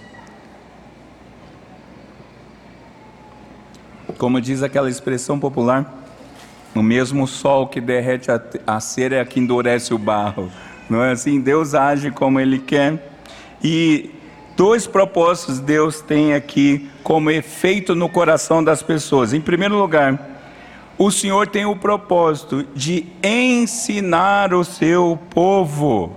[4.21, 6.05] Como diz aquela expressão popular,
[6.75, 10.53] o mesmo sol que derrete a, a cera é que endurece o barro.
[10.91, 11.41] Não é assim?
[11.41, 13.15] Deus age como Ele quer.
[13.65, 14.11] E
[14.59, 19.33] dois propósitos Deus tem aqui como efeito no coração das pessoas.
[19.33, 20.21] Em primeiro lugar,
[20.99, 26.15] o Senhor tem o propósito de ensinar o seu povo.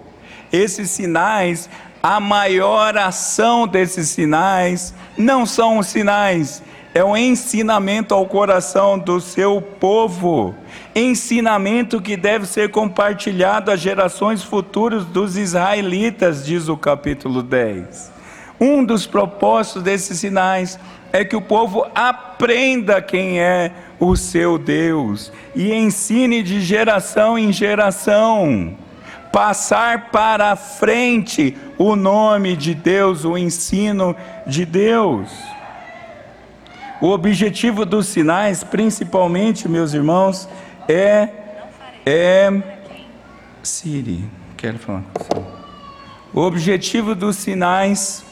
[0.51, 1.69] Esses sinais,
[2.03, 6.61] a maior ação desses sinais não são os sinais
[6.93, 10.53] é um ensinamento ao coração do seu povo,
[10.95, 18.11] ensinamento que deve ser compartilhado às gerações futuras dos israelitas, diz o capítulo 10.
[18.59, 20.79] Um dos propósitos desses sinais
[21.11, 27.51] é que o povo aprenda quem é o seu Deus e ensine de geração em
[27.51, 28.77] geração.
[29.31, 35.52] Passar para frente o nome de Deus, o ensino de Deus.
[37.03, 40.47] O objetivo dos sinais, principalmente, meus irmãos,
[40.87, 41.27] é
[42.05, 42.49] é
[43.61, 44.23] Siri,
[44.55, 45.47] quero falar com você.
[46.33, 48.23] O objetivo dos sinais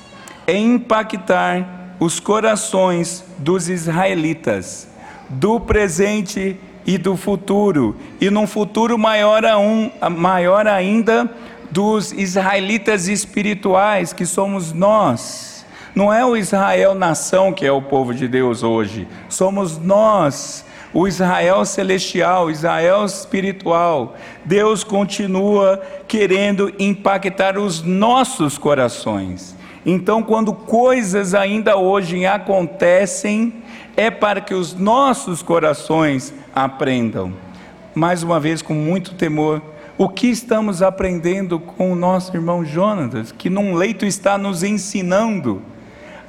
[0.47, 4.88] é impactar os corações dos israelitas,
[5.27, 11.29] do presente e do futuro, e num futuro maior, a um, maior ainda
[11.69, 15.50] dos israelitas espirituais, que somos nós.
[15.93, 21.08] Não é o Israel nação que é o povo de Deus hoje, somos nós, o
[21.08, 24.15] Israel celestial, Israel espiritual.
[24.45, 29.56] Deus continua querendo impactar os nossos corações.
[29.86, 33.54] Então, quando coisas ainda hoje acontecem,
[33.97, 37.34] é para que os nossos corações aprendam.
[37.93, 39.62] Mais uma vez, com muito temor,
[39.97, 45.62] o que estamos aprendendo com o nosso irmão Jonatas, que num leito está nos ensinando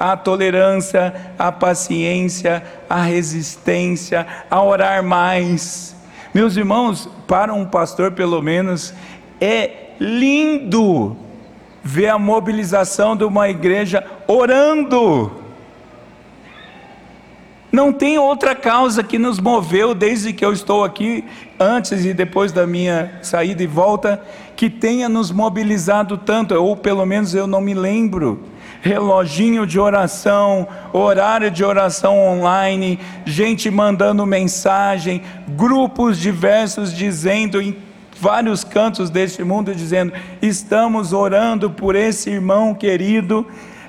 [0.02, 2.60] a tolerância, a paciência,
[2.90, 5.94] a resistência, a orar mais.
[6.34, 8.92] Meus irmãos, para um pastor, pelo menos,
[9.40, 11.16] é lindo
[11.84, 15.30] ver a mobilização de uma igreja orando.
[17.70, 21.24] Não tem outra causa que nos moveu desde que eu estou aqui,
[21.60, 24.20] antes e depois da minha saída e volta,
[24.56, 28.50] que tenha nos mobilizado tanto, ou pelo menos eu não me lembro
[28.82, 37.76] reloginho de oração, horário de oração online, gente mandando mensagem, grupos diversos dizendo em
[38.20, 43.46] vários cantos deste mundo dizendo: "Estamos orando por esse irmão querido".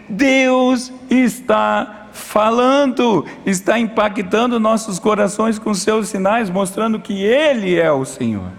[0.08, 8.06] Deus está falando, está impactando nossos corações com seus sinais, mostrando que Ele é o
[8.06, 8.52] Senhor.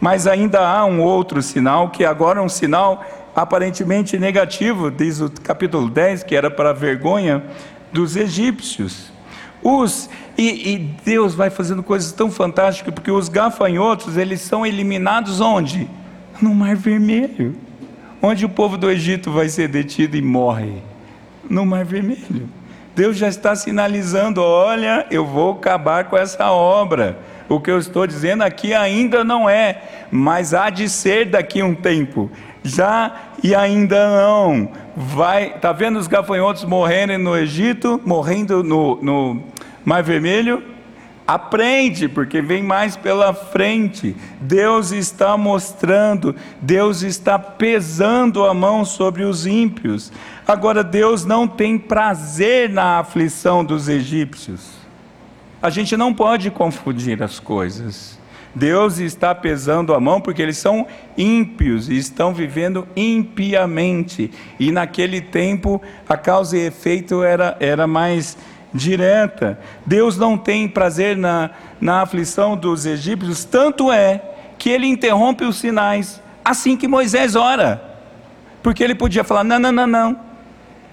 [0.00, 3.04] Mas ainda há um outro sinal, que agora é um sinal
[3.42, 7.42] aparentemente negativo, diz o capítulo 10, que era para a vergonha
[7.92, 9.12] dos egípcios.
[9.62, 15.40] Os, e, e, Deus vai fazendo coisas tão fantásticas, porque os gafanhotos, eles são eliminados
[15.40, 15.88] onde?
[16.40, 17.56] No Mar Vermelho.
[18.20, 20.82] Onde o povo do Egito vai ser detido e morre?
[21.48, 22.48] No Mar Vermelho.
[22.94, 27.18] Deus já está sinalizando: olha, eu vou acabar com essa obra.
[27.48, 31.64] O que eu estou dizendo aqui ainda não é, mas há de ser daqui a
[31.64, 32.30] um tempo.
[32.68, 34.70] Já e ainda não.
[34.94, 39.42] Vai, tá vendo os gafanhotos morrendo no Egito, morrendo no, no
[39.84, 40.62] Mar Vermelho?
[41.26, 44.16] Aprende, porque vem mais pela frente.
[44.40, 50.10] Deus está mostrando, Deus está pesando a mão sobre os ímpios.
[50.46, 54.70] Agora, Deus não tem prazer na aflição dos egípcios.
[55.60, 58.17] A gente não pode confundir as coisas.
[58.54, 64.30] Deus está pesando a mão porque eles são ímpios e estão vivendo impiamente.
[64.58, 68.36] E naquele tempo a causa e efeito era, era mais
[68.72, 69.58] direta.
[69.86, 74.22] Deus não tem prazer na, na aflição dos egípcios, tanto é
[74.58, 77.82] que ele interrompe os sinais assim que Moisés ora.
[78.62, 80.20] Porque ele podia falar: não, não, não, não,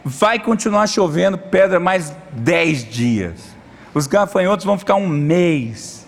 [0.04, 3.56] vai continuar chovendo pedra mais dez dias.
[3.94, 6.05] Os gafanhotos vão ficar um mês.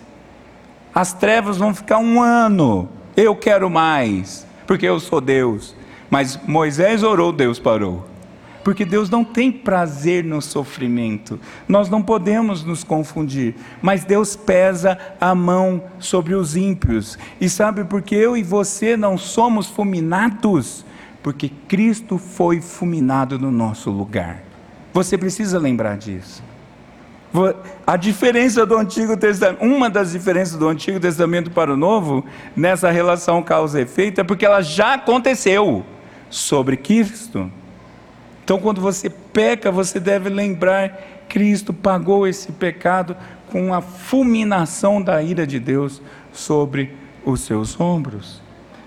[0.97, 2.89] As trevas vão ficar um ano.
[3.15, 5.75] Eu quero mais, porque eu sou Deus.
[6.09, 8.03] Mas Moisés orou, Deus parou
[8.63, 11.39] porque Deus não tem prazer no sofrimento.
[11.69, 17.17] Nós não podemos nos confundir, mas Deus pesa a mão sobre os ímpios.
[17.39, 20.83] E sabe por que eu e você não somos fulminados?
[21.23, 24.43] Porque Cristo foi fulminado no nosso lugar.
[24.91, 26.43] Você precisa lembrar disso.
[27.85, 32.91] A diferença do Antigo Testamento, uma das diferenças do Antigo Testamento para o Novo, nessa
[32.91, 35.85] relação causa efeito, é porque ela já aconteceu
[36.29, 37.51] sobre Cristo.
[38.43, 40.89] Então, quando você peca, você deve lembrar:
[41.27, 43.15] Cristo pagou esse pecado
[43.51, 46.93] com a fulminação da ira de Deus sobre
[47.25, 48.41] os seus ombros.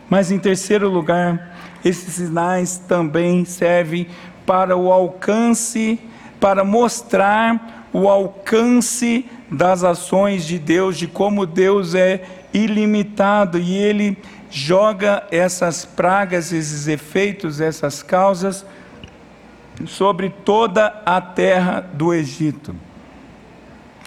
[0.08, 4.06] Mas, em terceiro lugar, esses sinais também servem
[4.44, 6.00] para o alcance,
[6.40, 12.22] para mostrar o alcance das ações de Deus, de como Deus é
[12.53, 14.16] ilimitado e Ele
[14.50, 18.64] joga essas pragas, esses efeitos, essas causas
[19.87, 22.74] sobre toda a terra do Egito.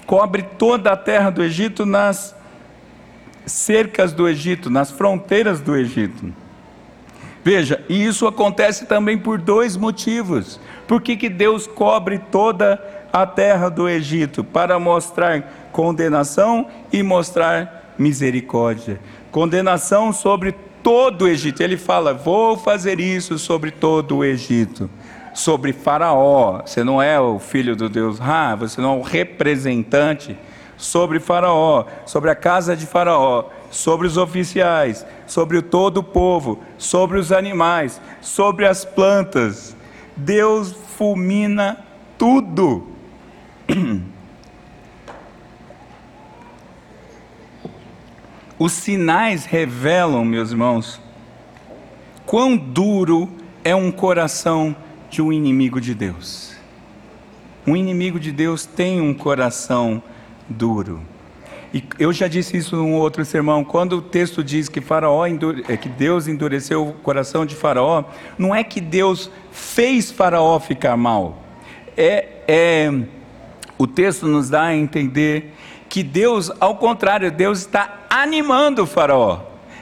[0.06, 2.36] Cobre toda a terra do Egito nas
[3.46, 6.34] cercas do Egito, nas fronteiras do Egito.
[7.44, 10.60] Veja, e isso acontece também por dois motivos.
[10.88, 14.44] Por que, que Deus cobre toda a terra do Egito?
[14.44, 19.00] Para mostrar condenação e mostrar misericórdia.
[19.32, 21.62] Condenação sobre todo o Egito.
[21.62, 24.90] Ele fala: Vou fazer isso sobre todo o Egito
[25.34, 26.62] sobre Faraó.
[26.66, 30.38] Você não é o filho do Deus Ra, você não é o representante
[30.78, 37.18] sobre Faraó, sobre a casa de Faraó, sobre os oficiais, sobre todo o povo, sobre
[37.18, 39.76] os animais, sobre as plantas.
[40.16, 41.84] Deus fulmina
[42.20, 42.88] tudo.
[48.60, 51.02] Os sinais revelam, meus irmãos,
[52.28, 53.28] quão duro
[53.64, 54.76] é um coração
[55.10, 56.56] de um inimigo de Deus.
[57.66, 60.04] Um inimigo de Deus tem um coração
[60.48, 61.02] duro.
[61.74, 63.64] E eu já disse isso num outro sermão.
[63.64, 68.04] Quando o texto diz que Faraó é que Deus endureceu o coração de Faraó,
[68.38, 71.42] não é que Deus fez Faraó ficar mal.
[71.98, 72.92] É, é
[73.78, 75.56] o texto nos dá a entender
[75.90, 79.42] que Deus, ao contrário, Deus está animando o Faraó.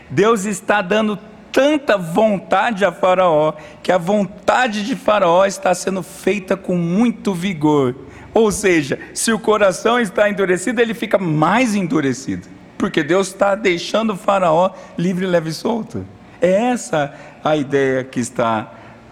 [0.10, 1.20] Deus está dando
[1.52, 7.96] tanta vontade a Faraó, que a vontade de Faraó está sendo feita com muito vigor.
[8.34, 14.14] Ou seja, se o coração está endurecido, ele fica mais endurecido, porque Deus está deixando
[14.14, 16.06] o Faraó livre, leve e solto.
[16.40, 17.14] É essa
[17.44, 18.72] a ideia que está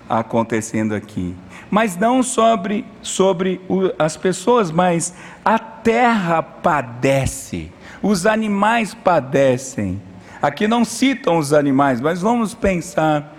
[0.10, 1.36] acontecendo aqui.
[1.70, 3.62] Mas não sobre, sobre
[4.00, 5.14] as pessoas, mas
[5.46, 10.02] a terra padece, os animais padecem.
[10.42, 13.36] Aqui não citam os animais, mas vamos pensar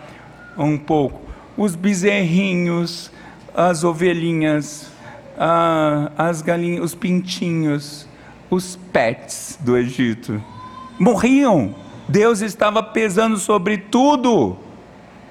[0.56, 1.20] um pouco.
[1.56, 3.10] Os bezerrinhos,
[3.54, 4.90] as ovelhinhas,
[5.36, 8.06] as galinhas, os pintinhos,
[8.50, 10.42] os pets do Egito
[10.98, 11.74] morriam.
[12.08, 14.56] Deus estava pesando sobre tudo,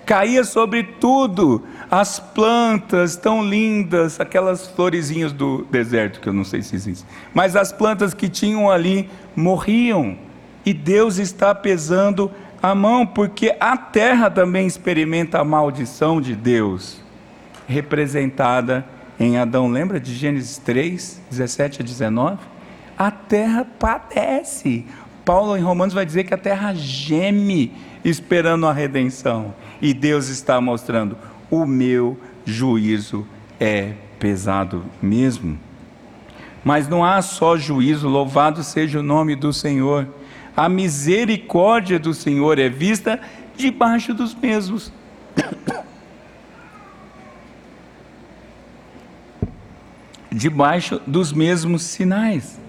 [0.06, 1.64] caía sobre tudo.
[1.92, 7.56] As plantas tão lindas, aquelas florezinhas do deserto, que eu não sei se existem, mas
[7.56, 10.18] as plantas que tinham ali morriam
[10.66, 12.32] e Deus está pesando
[12.62, 17.02] a mão, porque a terra também experimenta a maldição de Deus,
[17.68, 18.86] representada
[19.20, 19.68] em Adão.
[19.68, 22.38] Lembra de Gênesis 3, 17 a 19?
[22.98, 24.86] A terra padece,
[25.26, 27.72] Paulo em Romanos vai dizer que a terra geme
[28.04, 29.54] esperando a redenção.
[29.82, 31.18] E Deus está mostrando:
[31.50, 33.28] o meu juízo
[33.60, 35.58] é pesado mesmo.
[36.64, 40.08] Mas não há só juízo, louvado seja o nome do Senhor.
[40.56, 43.20] A misericórdia do Senhor é vista
[43.56, 44.92] debaixo dos mesmos.
[50.32, 52.60] Debaixo dos mesmos sinais.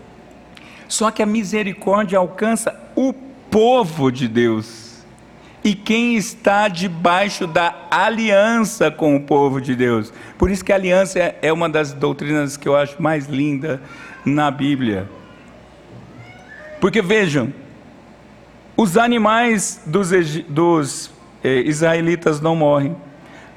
[0.89, 4.91] Só que a misericórdia alcança o povo de Deus.
[5.63, 10.13] E quem está debaixo da aliança com o povo de Deus.
[10.39, 13.81] Por isso que a aliança é uma das doutrinas que eu acho mais linda
[14.25, 15.09] na Bíblia.
[16.81, 17.53] Porque vejam,
[18.75, 20.11] os animais dos,
[20.49, 21.11] dos
[21.45, 22.97] eh, israelitas não morrem.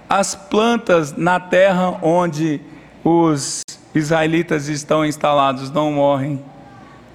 [0.09, 2.59] As plantas na terra onde
[3.03, 3.63] os
[3.93, 6.43] israelitas estão instalados não morrem.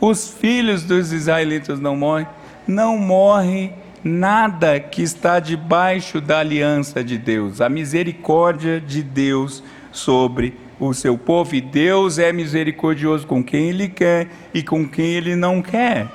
[0.00, 2.26] Os filhos dos israelitas não morrem.
[2.66, 3.72] Não morre
[4.04, 11.18] nada que está debaixo da aliança de Deus, a misericórdia de Deus sobre o seu
[11.18, 11.54] povo.
[11.54, 16.06] E Deus é misericordioso com quem Ele quer e com quem Ele não quer.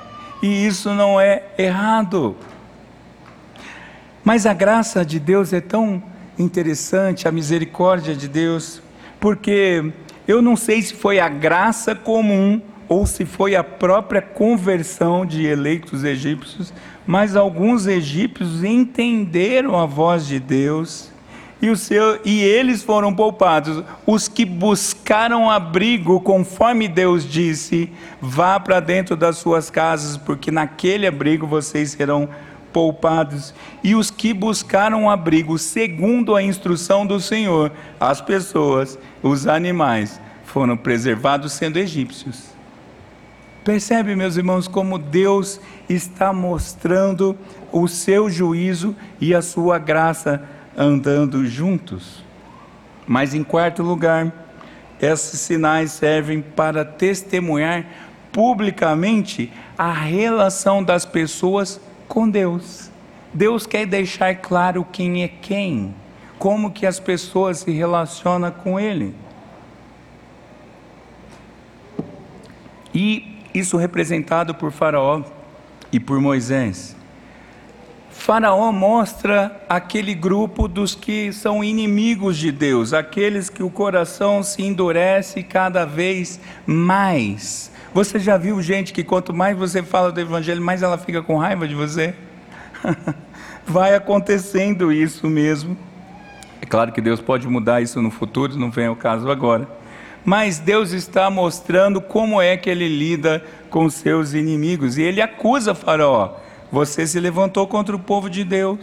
[0.41, 2.36] E isso não é errado.
[4.24, 6.01] Mas a graça de Deus é tão
[6.39, 8.82] interessante, a misericórdia de Deus,
[9.20, 9.91] porque
[10.28, 15.45] eu não sei se foi a graça comum ou se foi a própria conversão de
[15.45, 16.74] eleitos egípcios,
[17.05, 21.11] mas alguns egípcios entenderam a voz de Deus
[21.63, 23.84] e, o seu, e eles foram poupados.
[24.05, 31.07] Os que buscaram abrigo, conforme Deus disse, vá para dentro das suas casas, porque naquele
[31.07, 32.28] abrigo vocês serão
[32.74, 33.53] poupados.
[33.82, 40.78] E os que buscaram abrigo, segundo a instrução do Senhor, as pessoas, os animais, foram
[40.78, 42.53] preservados sendo egípcios.
[43.63, 47.36] Percebe, meus irmãos, como Deus está mostrando
[47.71, 50.43] o seu juízo e a sua graça
[50.78, 52.24] andando juntos.
[53.07, 54.32] Mas em quarto lugar,
[55.01, 57.86] esses sinais servem para testemunhar
[58.34, 62.91] publicamente a relação das pessoas com Deus.
[63.34, 65.95] Deus quer deixar claro quem é quem,
[66.44, 69.16] como que as pessoas se relacionam com Ele.
[72.94, 75.22] E isso representado por Faraó
[75.89, 76.98] e por Moisés.
[78.12, 84.62] Faraó mostra aquele grupo dos que são inimigos de Deus, aqueles que o coração se
[84.64, 87.72] endurece cada vez mais.
[87.94, 91.38] Você já viu gente que quanto mais você fala do evangelho, mais ela fica com
[91.38, 92.14] raiva de você?
[93.66, 95.93] Vai acontecendo isso mesmo.
[96.64, 99.68] É claro que Deus pode mudar isso no futuro, não vem ao caso agora
[100.26, 104.97] mas Deus está mostrando como é que ele lida com seus inimigos.
[104.97, 106.36] E ele acusa Faraó:
[106.72, 108.80] você se levantou contra o povo de Deus.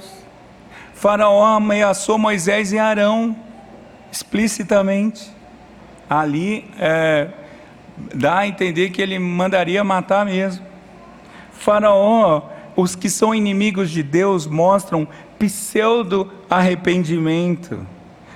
[0.95, 3.35] Faraó ameaçou Moisés e Arão
[4.13, 5.31] explicitamente.
[6.09, 7.29] Ali é,
[8.15, 10.67] dá a entender que ele mandaria matar mesmo.
[11.53, 12.43] Faraó,
[12.77, 15.09] os que são inimigos de Deus mostram
[15.41, 17.87] pseudo arrependimento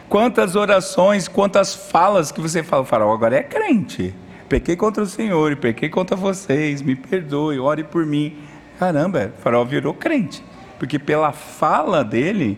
[0.09, 4.14] Quantas orações, quantas falas que você fala, Faraó agora é crente.
[4.48, 8.36] Pequei contra o Senhor e pequei contra vocês, me perdoe, ore por mim.
[8.78, 10.44] Caramba, Faraó virou crente,
[10.78, 12.57] porque pela fala dele,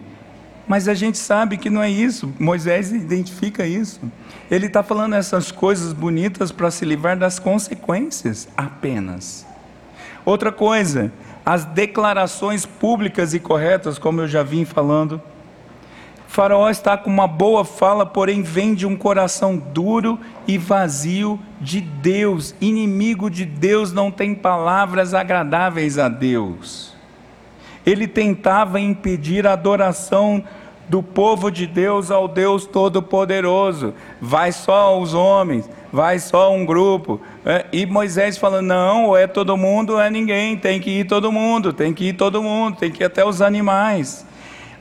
[0.69, 4.01] mas a gente sabe que não é isso, Moisés identifica isso.
[4.51, 9.47] Ele está falando essas coisas bonitas para se livrar das consequências apenas.
[10.27, 11.13] Outra coisa,
[11.47, 15.23] as declarações públicas e corretas, como eu já vim falando,
[16.27, 21.81] Faraó está com uma boa fala, porém vem de um coração duro e vazio de
[21.81, 22.53] Deus.
[22.61, 26.93] Inimigo de Deus não tem palavras agradáveis a Deus.
[27.87, 30.43] Ele tentava impedir a adoração
[30.89, 33.95] do povo de Deus ao Deus Todo-Poderoso.
[34.21, 37.21] Vai só os homens, vai só um grupo.
[37.45, 41.07] É, e Moisés falando: não, ou é todo mundo ou é ninguém, tem que ir
[41.07, 44.27] todo mundo, tem que ir todo mundo, tem que ir até os animais.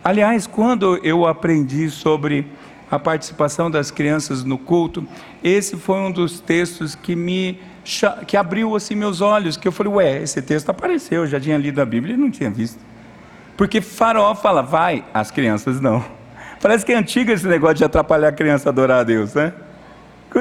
[0.03, 2.45] Aliás, quando eu aprendi sobre
[2.89, 5.06] a participação das crianças no culto,
[5.43, 7.60] esse foi um dos textos que me
[8.26, 11.56] que abriu assim meus olhos, que eu falei, ué, esse texto apareceu, eu já tinha
[11.56, 12.80] lido a Bíblia e não tinha visto.
[13.58, 16.03] Porque Faraó fala, vai, as crianças não.
[16.62, 19.53] Parece que é antigo esse negócio de atrapalhar a criança a adorar a Deus, né?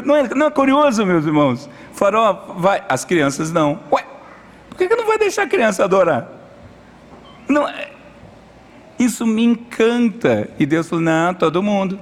[0.05, 1.69] Não é, não é curioso, meus irmãos?
[1.93, 3.79] Faraó, vai, as crianças não.
[3.93, 4.05] Ué,
[4.69, 6.29] por que, que não vai deixar a criança adorar?
[7.49, 7.91] Não, é,
[8.99, 10.49] isso me encanta.
[10.59, 11.99] E Deus falou: não, todo mundo.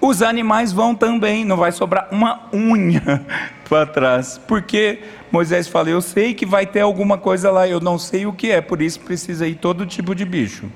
[0.00, 3.26] Os animais vão também, não vai sobrar uma unha
[3.68, 4.40] para trás.
[4.46, 8.32] Porque Moisés fala: Eu sei que vai ter alguma coisa lá, eu não sei o
[8.32, 10.66] que é, por isso precisa ir todo tipo de bicho.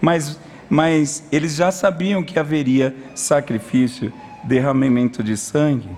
[0.00, 4.12] Mas, mas eles já sabiam que haveria sacrifício,
[4.44, 5.88] derramamento de sangue.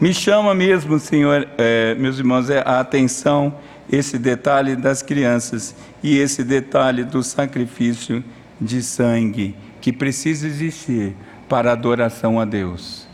[0.00, 3.54] Me chama mesmo, Senhor, é, meus irmãos, é a atenção
[3.90, 8.24] esse detalhe das crianças e esse detalhe do sacrifício
[8.60, 11.14] de sangue que precisa existir
[11.50, 13.08] para adoração a Deus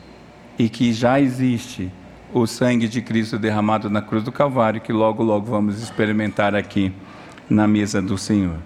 [0.58, 1.90] e que já existe
[2.34, 6.92] o sangue de Cristo derramado na cruz do Calvário, que logo, logo vamos experimentar aqui
[7.48, 8.58] na mesa do Senhor.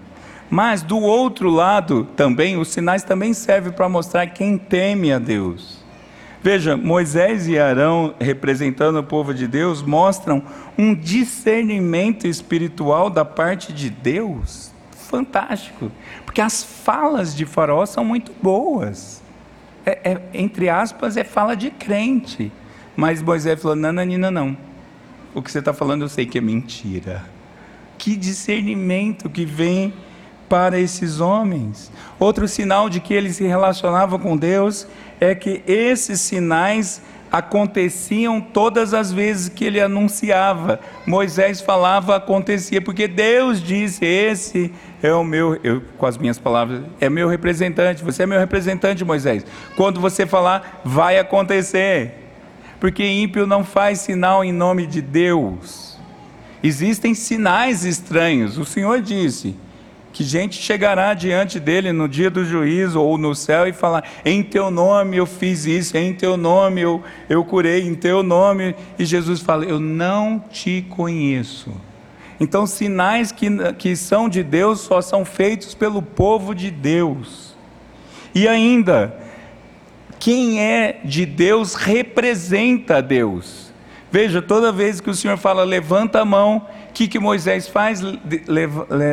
[0.51, 5.79] Mas do outro lado também, os sinais também servem para mostrar quem teme a Deus.
[6.43, 10.43] Veja, Moisés e Arão, representando o povo de Deus, mostram
[10.77, 15.93] um discernimento espiritual da parte de Deus fantástico,
[16.25, 19.20] porque as falas de Faraó são muito boas
[19.91, 22.53] é, é, entre aspas, é fala de crente.
[22.97, 24.57] Mas Moisés falou: nananina, não.
[25.35, 27.25] O que você está falando eu sei que é mentira.
[27.97, 29.93] Que discernimento que vem
[30.49, 31.93] para esses homens.
[32.19, 34.87] Outro sinal de que eles se relacionavam com Deus
[35.21, 40.81] é que esses sinais aconteciam todas as vezes que ele anunciava.
[41.07, 44.73] Moisés falava, acontecia, porque Deus disse: Esse
[45.03, 49.05] é o meu, eu, com as minhas palavras, é meu representante, você é meu representante,
[49.05, 49.45] Moisés.
[49.77, 52.15] Quando você falar, vai acontecer.
[52.79, 55.99] Porque ímpio não faz sinal em nome de Deus.
[56.63, 58.59] Existem sinais estranhos.
[58.59, 59.57] O Senhor disse:
[60.13, 64.43] que gente chegará diante dele no dia do juízo ou no céu e falar: em
[64.43, 68.75] teu nome eu fiz isso, em teu nome eu, eu curei, em teu nome.
[68.99, 71.71] E Jesus fala: eu não te conheço.
[72.41, 77.55] Então, sinais que, que são de Deus só são feitos pelo povo de Deus.
[78.35, 79.15] E ainda,
[80.19, 83.71] quem é de Deus representa Deus.
[84.11, 88.01] Veja, toda vez que o Senhor fala levanta a mão, o que, que Moisés faz?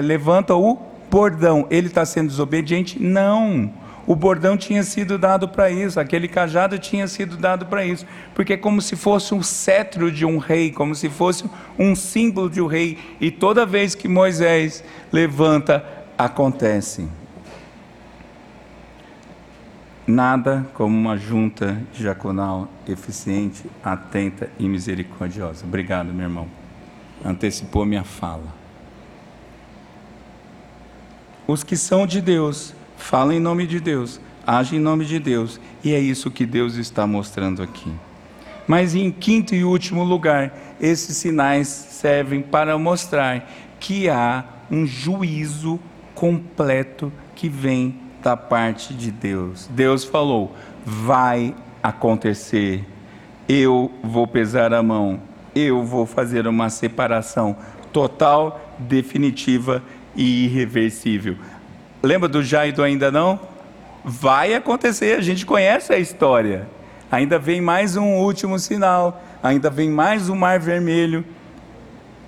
[0.02, 0.80] Levanta o
[1.12, 1.68] bordão.
[1.70, 3.02] Ele está sendo desobediente?
[3.02, 3.72] Não.
[4.08, 8.54] O bordão tinha sido dado para isso, aquele cajado tinha sido dado para isso, porque
[8.54, 11.44] é como se fosse um cetro de um rei, como se fosse
[11.78, 15.86] um símbolo de um rei, e toda vez que Moisés levanta,
[16.18, 17.08] acontece.
[20.08, 25.66] Nada como uma junta diaconal eficiente, atenta e misericordiosa.
[25.66, 26.48] Obrigado, meu irmão
[27.24, 28.56] antecipou minha fala.
[31.48, 32.74] Os que são de Deus,
[33.08, 36.76] falam em nome de Deus, agem em nome de Deus, e é isso que Deus
[36.76, 37.90] está mostrando aqui.
[38.68, 43.50] Mas em quinto e último lugar, esses sinais servem para mostrar
[43.80, 45.80] que há um juízo
[46.14, 49.70] completo que vem da parte de Deus.
[49.72, 50.54] Deus falou:
[50.86, 52.84] vai acontecer,
[53.48, 55.22] eu vou pesar a mão,
[55.56, 57.56] eu vou fazer uma separação
[57.94, 59.82] total, definitiva
[60.14, 61.38] e irreversível.
[62.02, 63.40] Lembra do já e do ainda não?
[64.04, 66.68] Vai acontecer, a gente conhece a história.
[67.12, 71.26] Ainda vem mais um último sinal, ainda vem mais um mar vermelho.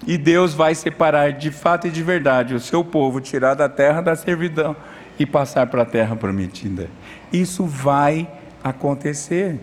[0.08, 4.02] E Deus vai separar de fato e de verdade o seu povo, tirar da terra
[4.02, 4.76] da servidão
[5.20, 6.90] e passar para a terra prometida.
[7.32, 8.28] Isso vai
[8.64, 9.60] acontecer.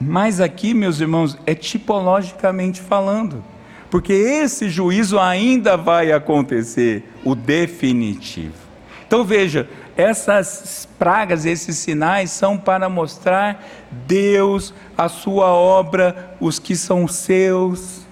[0.00, 3.42] Mas aqui, meus irmãos, é tipologicamente falando,
[3.90, 8.69] porque esse juízo ainda vai acontecer, o definitivo.
[9.10, 13.60] Então veja, essas pragas, esses sinais são para mostrar
[14.06, 18.06] Deus, a sua obra, os que são seus,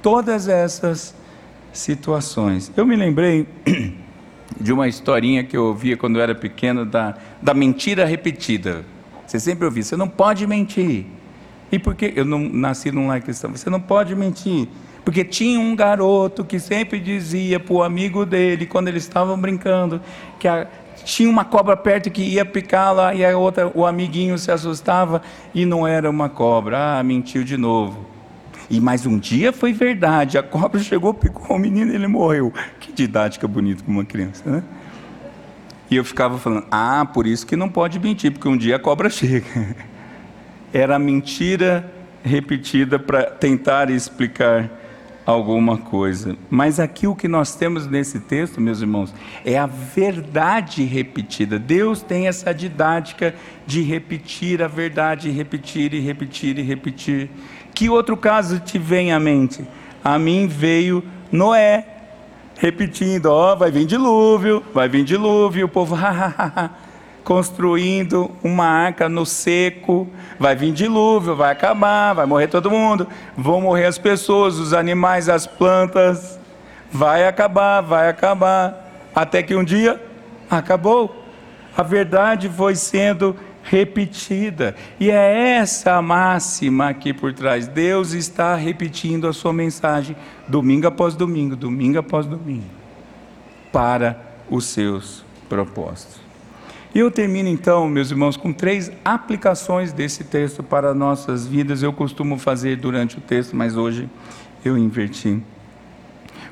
[0.00, 1.16] todas essas
[1.72, 2.70] situações.
[2.76, 3.48] Eu me lembrei
[4.60, 8.84] de uma historinha que eu ouvia quando eu era pequeno da, da mentira repetida.
[9.26, 11.06] Você sempre ouvia, você não pode mentir.
[11.72, 13.50] E por que eu não nasci num lar cristão?
[13.50, 14.68] Você não pode mentir.
[15.06, 20.00] Porque tinha um garoto que sempre dizia para o amigo dele, quando eles estavam brincando,
[20.36, 20.66] que a,
[21.04, 25.22] tinha uma cobra perto que ia picá-la e a outra, o amiguinho se assustava
[25.54, 26.98] e não era uma cobra.
[26.98, 28.04] Ah, mentiu de novo.
[28.68, 30.38] E mais um dia foi verdade.
[30.38, 32.52] A cobra chegou, picou o menino e ele morreu.
[32.80, 34.64] Que didática bonita com uma criança, né?
[35.88, 38.80] E eu ficava falando: ah, por isso que não pode mentir, porque um dia a
[38.80, 39.76] cobra chega.
[40.74, 41.92] era mentira
[42.24, 44.68] repetida para tentar explicar
[45.26, 46.36] alguma coisa.
[46.48, 49.12] Mas aqui o que nós temos nesse texto, meus irmãos,
[49.44, 51.58] é a verdade repetida.
[51.58, 53.34] Deus tem essa didática
[53.66, 57.28] de repetir a verdade, repetir e repetir e repetir.
[57.74, 59.66] Que outro caso te vem à mente?
[60.02, 61.02] A mim veio
[61.32, 61.84] Noé,
[62.56, 65.66] repetindo: Ó, oh, vai vir dilúvio, vai vir dilúvio.
[65.66, 66.70] O povo, ha, ha, ha.
[67.26, 70.08] Construindo uma arca no seco.
[70.38, 75.28] Vai vir dilúvio, vai acabar, vai morrer todo mundo, vão morrer as pessoas, os animais,
[75.28, 76.38] as plantas.
[76.88, 79.10] Vai acabar, vai acabar.
[79.12, 80.00] Até que um dia
[80.48, 81.24] acabou.
[81.76, 84.76] A verdade foi sendo repetida.
[85.00, 87.66] E é essa máxima aqui por trás.
[87.66, 90.14] Deus está repetindo a sua mensagem
[90.46, 92.70] domingo após domingo, domingo após domingo,
[93.72, 94.16] para
[94.48, 96.25] os seus propósitos.
[96.96, 101.82] E eu termino então, meus irmãos, com três aplicações desse texto para nossas vidas.
[101.82, 104.08] Eu costumo fazer durante o texto, mas hoje
[104.64, 105.42] eu inverti.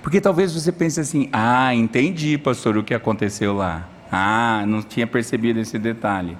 [0.02, 3.88] Porque talvez você pense assim: ah, entendi, pastor, o que aconteceu lá.
[4.12, 6.36] Ah, não tinha percebido esse detalhe.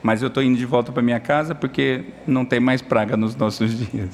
[0.00, 3.34] Mas eu estou indo de volta para minha casa porque não tem mais praga nos
[3.34, 4.10] nossos dias.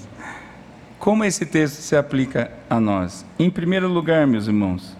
[0.99, 3.27] Como esse texto se aplica a nós?
[3.39, 4.97] Em primeiro lugar, meus irmãos,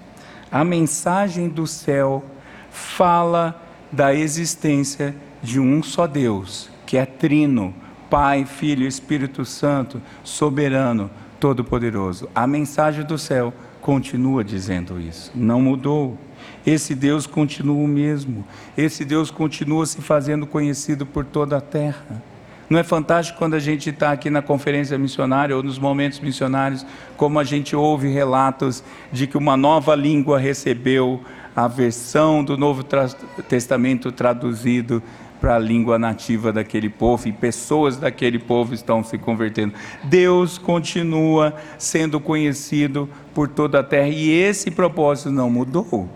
[0.53, 2.23] a mensagem do céu
[2.71, 7.75] fala da existência de um só Deus, que é trino,
[8.09, 12.29] Pai, Filho Espírito Santo, soberano, todo-poderoso.
[12.35, 16.19] A mensagem do céu continua dizendo isso, não mudou.
[16.67, 18.45] Esse Deus continua o mesmo,
[18.77, 22.23] esse Deus continua se fazendo conhecido por toda a terra.
[22.69, 26.87] Não é fantástico quando a gente está aqui na conferência missionária ou nos momentos missionários,
[27.17, 31.21] como a gente ouve relatos de que uma nova língua recebeu
[31.55, 32.85] a versão do Novo
[33.49, 35.03] Testamento traduzido
[35.41, 39.73] para a língua nativa daquele povo e pessoas daquele povo estão se convertendo.
[40.05, 46.09] Deus continua sendo conhecido por toda a terra e esse propósito não mudou.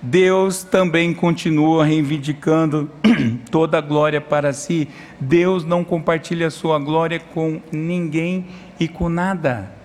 [0.00, 2.88] Deus também continua reivindicando
[3.50, 4.88] toda a glória para si.
[5.20, 8.46] Deus não compartilha a sua glória com ninguém
[8.78, 9.77] e com nada.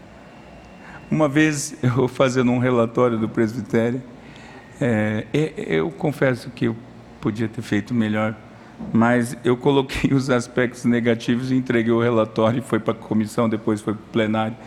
[1.14, 4.01] Uma vez eu fazendo um relatório do presbitério,
[4.82, 6.76] é, eu confesso que eu
[7.22, 8.36] podia ter feito melhor,
[8.91, 13.80] mas eu coloquei os aspectos negativos e entreguei o relatório, foi para a comissão, depois
[13.80, 14.57] foi para o plenário,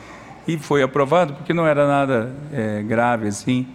[0.46, 3.66] e foi aprovado, porque não era nada é, grave assim.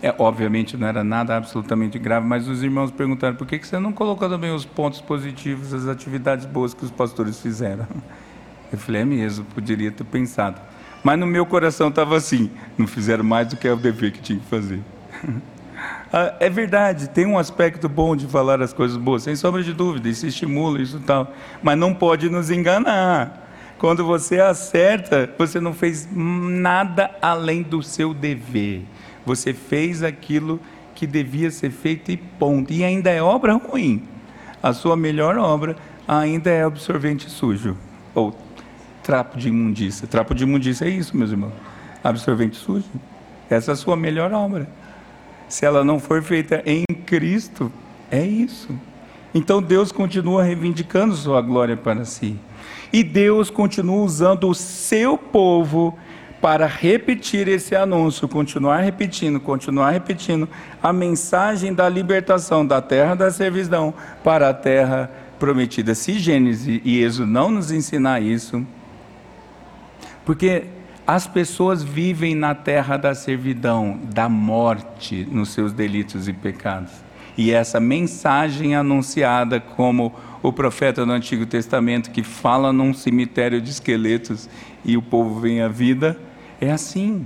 [0.00, 3.80] É, obviamente não era nada absolutamente grave, mas os irmãos perguntaram por que, que você
[3.80, 7.84] não colocou também os pontos positivos, as atividades boas que os pastores fizeram.
[8.70, 10.60] Eu falei, é mesmo, poderia ter pensado.
[11.06, 14.40] Mas no meu coração estava assim: não fizeram mais do que o dever que tinha
[14.40, 14.80] que fazer.
[16.12, 19.72] Ah, é verdade, tem um aspecto bom de falar as coisas boas, sem sombra de
[19.72, 21.34] dúvida, isso estimula, isso tal.
[21.62, 23.50] Mas não pode nos enganar.
[23.76, 28.82] Quando você acerta, você não fez nada além do seu dever.
[29.26, 30.60] Você fez aquilo
[30.94, 32.72] que devia ser feito e ponto.
[32.72, 34.02] E ainda é obra ruim.
[34.62, 35.76] A sua melhor obra
[36.08, 37.76] ainda é absorvente sujo.
[38.14, 38.45] Ou
[39.06, 40.08] trapo de imundícia.
[40.08, 41.52] Trapo de imundícia é isso, meus irmãos.
[42.02, 42.84] Absorvente sujo.
[43.48, 44.68] Essa é a sua melhor obra.
[45.48, 47.70] Se ela não for feita em Cristo,
[48.10, 48.68] é isso.
[49.32, 52.36] Então Deus continua reivindicando sua glória para si.
[52.92, 55.96] E Deus continua usando o seu povo
[56.40, 60.48] para repetir esse anúncio, continuar repetindo, continuar repetindo
[60.82, 63.94] a mensagem da libertação da terra da servidão
[64.24, 65.94] para a terra prometida.
[65.94, 68.66] Se Gênesis e Êxodo não nos ensinar isso,
[70.26, 70.64] porque
[71.06, 76.90] as pessoas vivem na terra da servidão, da morte nos seus delitos e pecados.
[77.38, 80.12] E essa mensagem anunciada como
[80.42, 84.48] o profeta do Antigo Testamento que fala num cemitério de esqueletos
[84.84, 86.18] e o povo vem à vida,
[86.60, 87.24] é assim.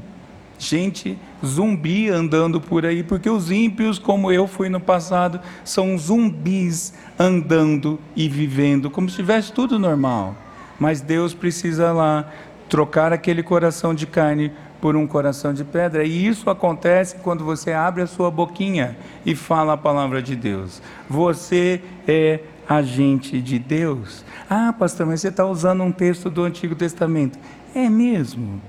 [0.58, 6.92] Gente zumbi andando por aí, porque os ímpios, como eu fui no passado, são zumbis
[7.18, 10.36] andando e vivendo como se tivesse tudo normal.
[10.78, 12.30] Mas Deus precisa lá
[12.70, 16.04] trocar aquele coração de carne por um coração de pedra.
[16.04, 18.96] E isso acontece quando você abre a sua boquinha
[19.26, 20.80] e fala a palavra de Deus.
[21.08, 24.24] Você é agente de Deus.
[24.48, 27.38] Ah, pastor, mas você está usando um texto do Antigo Testamento.
[27.74, 28.62] É mesmo.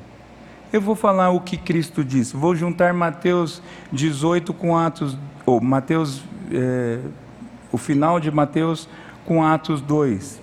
[0.74, 2.36] Eu vou falar o que Cristo disse.
[2.36, 7.00] Vou juntar Mateus 18 com Atos, ou Mateus, é,
[7.72, 8.90] o final de Mateus
[9.26, 10.41] com Atos 2.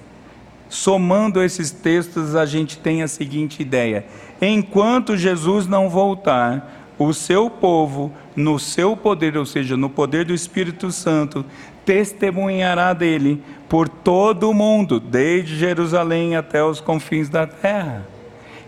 [0.69, 4.05] Somando esses textos, a gente tem a seguinte ideia:
[4.41, 10.35] enquanto Jesus não voltar, o seu povo, no seu poder, ou seja, no poder do
[10.35, 11.45] Espírito Santo,
[11.85, 18.07] testemunhará dele por todo o mundo, desde Jerusalém até os confins da terra,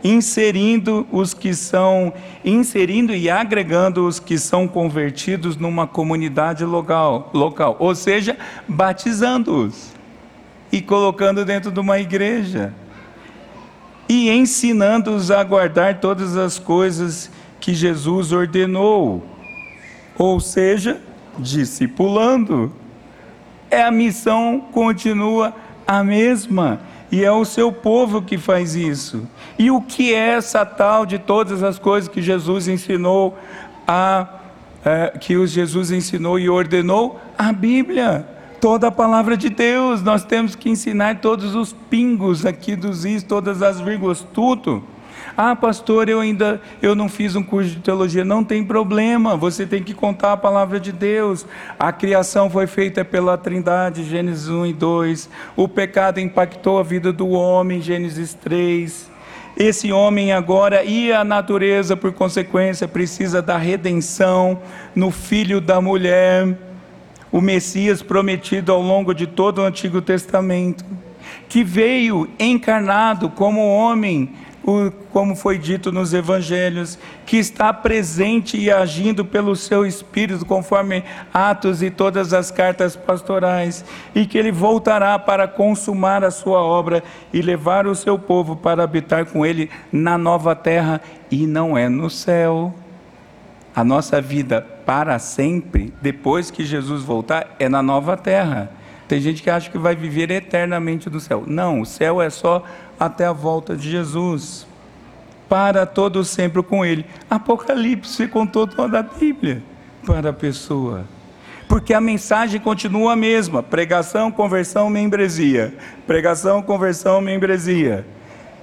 [0.03, 2.13] inserindo os que são,
[2.45, 8.39] inserindo e agregando os que são convertidos numa comunidade local, local, ou seja,
[8.69, 10.00] batizando-os
[10.73, 12.73] e colocando dentro de uma igreja.
[14.09, 19.25] E ensinando-os a guardar todas as coisas que Jesus ordenou.
[20.19, 21.01] Ou seja,
[21.39, 22.73] discipulando.
[23.71, 25.55] É a missão continua
[25.87, 26.81] a mesma.
[27.13, 29.29] E é o seu povo que faz isso.
[29.59, 33.37] E o que é essa tal de todas as coisas que Jesus ensinou
[33.87, 34.41] a
[34.85, 37.21] é, que Jesus ensinou e ordenou?
[37.37, 38.27] A Bíblia,
[38.61, 40.03] toda a palavra de Deus.
[40.03, 44.85] Nós temos que ensinar todos os pingos aqui dos is, todas as vírgulas, tudo.
[45.37, 48.25] Ah, pastor, eu ainda eu não fiz um curso de teologia.
[48.25, 51.47] Não tem problema, você tem que contar a palavra de Deus.
[51.79, 55.31] A criação foi feita pela Trindade, Gênesis 1 e 2.
[55.57, 59.11] O pecado impactou a vida do homem, Gênesis 3.
[59.57, 64.61] Esse homem agora e a natureza, por consequência, precisa da redenção
[64.95, 66.57] no filho da mulher,
[67.33, 70.85] o Messias prometido ao longo de todo o Antigo Testamento,
[71.49, 74.33] que veio encarnado como homem
[75.11, 81.03] como foi dito nos evangelhos, que está presente e agindo pelo seu espírito, conforme
[81.33, 87.03] Atos e todas as cartas pastorais, e que ele voltará para consumar a sua obra
[87.33, 91.01] e levar o seu povo para habitar com ele na nova terra,
[91.31, 92.75] e não é no céu.
[93.81, 98.71] A nossa vida para sempre, depois que Jesus voltar, é na nova terra.
[99.09, 101.45] Tem gente que acha que vai viver eternamente do céu.
[101.47, 102.63] Não, o céu é só
[102.99, 104.67] até a volta de Jesus.
[105.49, 107.07] Para todo sempre com Ele.
[107.31, 109.63] Apocalipse contou toda a Bíblia
[110.05, 111.07] para a pessoa.
[111.67, 115.73] Porque a mensagem continua a mesma: pregação, conversão, membresia.
[116.07, 118.05] Pregação, conversão, membresia.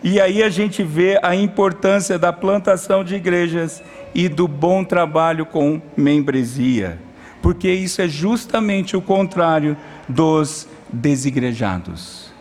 [0.03, 3.81] E aí a gente vê a importância da plantação de igrejas
[4.13, 6.99] e do bom trabalho com membresia.
[7.41, 9.77] Porque isso é justamente o contrário
[10.07, 12.31] dos desigrejados.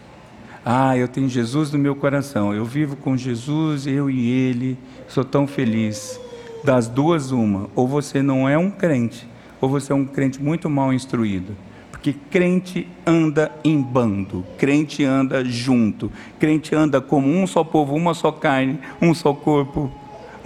[0.65, 5.25] Ah, eu tenho Jesus no meu coração, eu vivo com Jesus, eu e Ele, sou
[5.25, 6.21] tão feliz.
[6.65, 9.29] Das duas, uma: ou você não é um crente,
[9.61, 11.57] ou você é um crente muito mal instruído.
[11.93, 18.15] Porque crente anda em bando, crente anda junto, crente anda como um só povo, uma
[18.15, 19.93] só carne, um só corpo,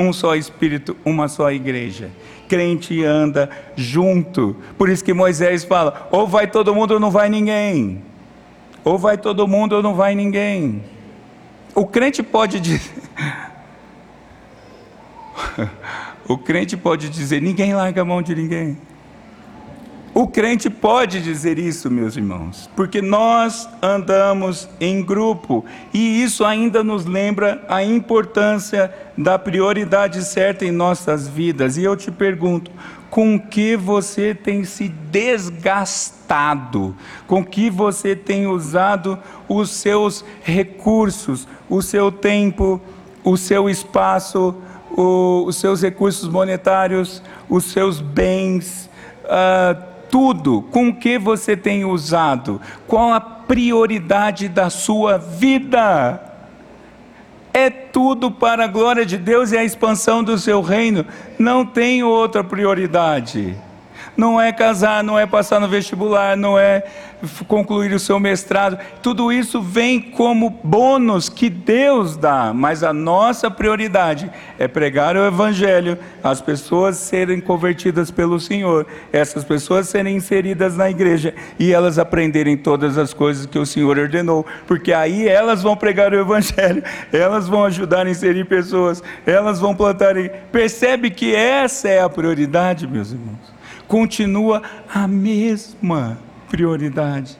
[0.00, 2.10] um só espírito, uma só igreja.
[2.48, 4.56] Crente anda junto.
[4.76, 8.02] Por isso que Moisés fala: ou vai todo mundo ou não vai ninguém.
[8.82, 10.82] Ou vai todo mundo ou não vai ninguém.
[11.74, 13.02] O crente pode dizer.
[16.26, 18.78] o crente pode dizer: ninguém larga a mão de ninguém.
[20.12, 26.82] O crente pode dizer isso, meus irmãos, porque nós andamos em grupo e isso ainda
[26.82, 31.76] nos lembra a importância da prioridade certa em nossas vidas.
[31.76, 32.72] E eu te pergunto:
[33.08, 36.96] com que você tem se desgastado,
[37.26, 39.16] com que você tem usado
[39.48, 42.80] os seus recursos, o seu tempo,
[43.22, 44.56] o seu espaço,
[44.90, 48.90] o, os seus recursos monetários, os seus bens,
[49.24, 56.20] uh, tudo, com que você tem usado, qual a prioridade da sua vida?
[57.52, 61.04] É tudo para a glória de Deus e a expansão do seu reino.
[61.38, 63.56] Não tem outra prioridade.
[64.16, 66.84] Não é casar, não é passar no vestibular, não é
[67.46, 68.78] concluir o seu mestrado.
[69.02, 75.26] Tudo isso vem como bônus que Deus dá, mas a nossa prioridade é pregar o
[75.26, 81.98] Evangelho, as pessoas serem convertidas pelo Senhor, essas pessoas serem inseridas na igreja e elas
[81.98, 86.82] aprenderem todas as coisas que o Senhor ordenou, porque aí elas vão pregar o Evangelho,
[87.12, 90.14] elas vão ajudar a inserir pessoas, elas vão plantar.
[90.50, 93.59] Percebe que essa é a prioridade, meus irmãos?
[93.90, 96.16] Continua a mesma
[96.48, 97.36] prioridade.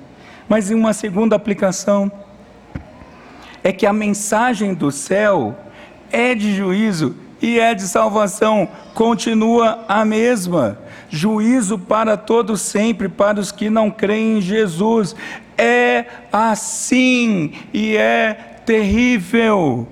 [0.49, 2.11] Mas em uma segunda aplicação,
[3.63, 5.57] é que a mensagem do céu
[6.11, 10.77] é de juízo e é de salvação, continua a mesma.
[11.09, 15.15] Juízo para todos sempre, para os que não creem em Jesus.
[15.57, 18.35] É assim e é
[18.67, 19.87] terrível.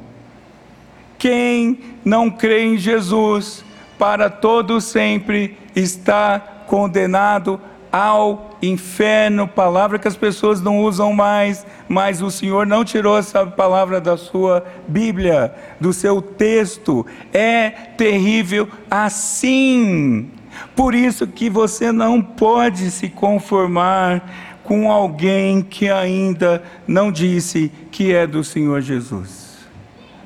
[1.16, 3.64] Quem não crê em Jesus,
[3.96, 7.60] para todos sempre está condenado
[7.90, 13.46] ao inferno, palavra que as pessoas não usam mais, mas o Senhor não tirou essa
[13.46, 17.06] palavra da sua Bíblia, do seu texto.
[17.32, 20.30] É terrível assim.
[20.74, 24.22] Por isso que você não pode se conformar
[24.64, 29.56] com alguém que ainda não disse que é do Senhor Jesus.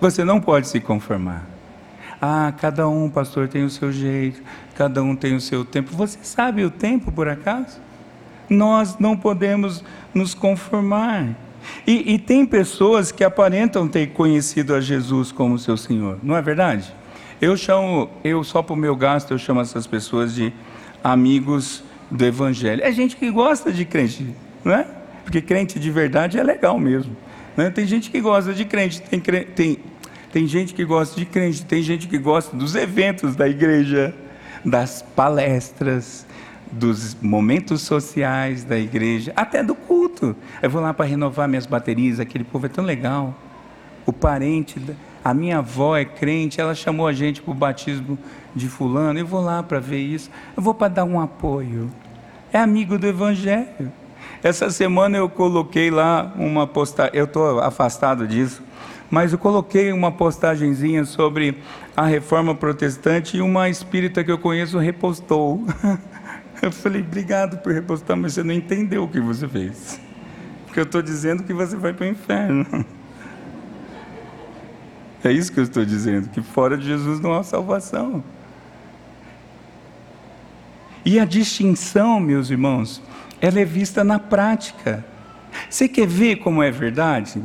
[0.00, 1.46] Você não pode se conformar.
[2.20, 4.40] Ah, cada um, pastor, tem o seu jeito,
[4.72, 5.94] cada um tem o seu tempo.
[5.94, 7.80] Você sabe o tempo, por acaso?
[8.48, 11.36] Nós não podemos nos conformar.
[11.86, 16.42] E, e tem pessoas que aparentam ter conhecido a Jesus como seu Senhor, não é
[16.42, 16.92] verdade?
[17.40, 20.52] Eu chamo, eu só para o meu gasto, eu chamo essas pessoas de
[21.02, 22.82] amigos do Evangelho.
[22.84, 24.28] É gente que gosta de crente,
[24.64, 24.86] não é?
[25.24, 27.16] Porque crente de verdade é legal mesmo.
[27.56, 27.70] Né?
[27.70, 29.78] Tem gente que gosta de crente, tem, tem,
[30.32, 34.14] tem gente que gosta de crente, tem gente que gosta dos eventos da igreja,
[34.64, 36.26] das palestras,
[36.70, 40.34] dos momentos sociais da igreja, até do culto.
[40.62, 43.34] Eu vou lá para renovar minhas baterias, aquele povo é tão legal.
[44.06, 44.80] O parente,
[45.24, 48.18] a minha avó é crente, ela chamou a gente para o batismo
[48.54, 51.90] de fulano, eu vou lá para ver isso, eu vou para dar um apoio.
[52.52, 53.92] É amigo do evangelho.
[54.42, 58.62] Essa semana eu coloquei lá uma postagem, eu estou afastado disso,
[59.12, 61.58] mas eu coloquei uma postagenzinha sobre
[61.94, 65.62] a reforma protestante e uma espírita que eu conheço repostou.
[66.62, 70.00] Eu falei, obrigado por repostar, mas você não entendeu o que você fez.
[70.64, 72.64] Porque eu estou dizendo que você vai para o inferno.
[75.24, 78.24] É isso que eu estou dizendo, que fora de Jesus não há salvação.
[81.04, 83.00] E a distinção, meus irmãos,
[83.40, 85.04] ela é vista na prática.
[85.70, 87.40] Você quer ver como é verdade?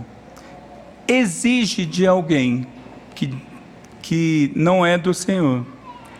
[1.07, 2.67] Exige de alguém
[3.15, 3.33] que,
[4.01, 5.65] que não é do Senhor,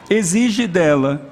[0.09, 1.29] exige dela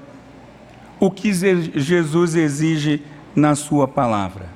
[0.99, 3.01] o que Jesus exige
[3.35, 4.47] na Sua palavra.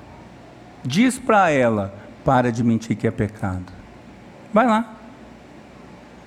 [0.84, 1.94] Diz para ela:
[2.24, 3.72] para de mentir que é pecado.
[4.54, 4.96] Vai lá.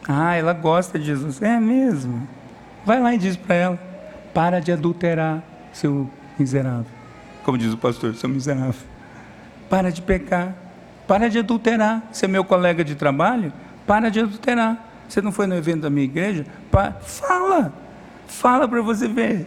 [0.08, 1.40] Ah, ela gosta de Jesus.
[1.40, 2.26] É mesmo.
[2.84, 3.78] Vai lá e diz para ela:
[4.34, 5.42] para de adulterar,
[5.72, 6.86] seu miserável.
[7.44, 8.74] Como diz o pastor, seu miserável.
[9.68, 10.54] Para de pecar.
[11.12, 12.02] Para de adulterar.
[12.10, 13.52] Você é meu colega de trabalho?
[13.86, 14.82] Para de adulterar.
[15.06, 16.46] Você não foi no evento da minha igreja?
[16.70, 17.70] Pa fala.
[18.26, 19.46] Fala para você ver.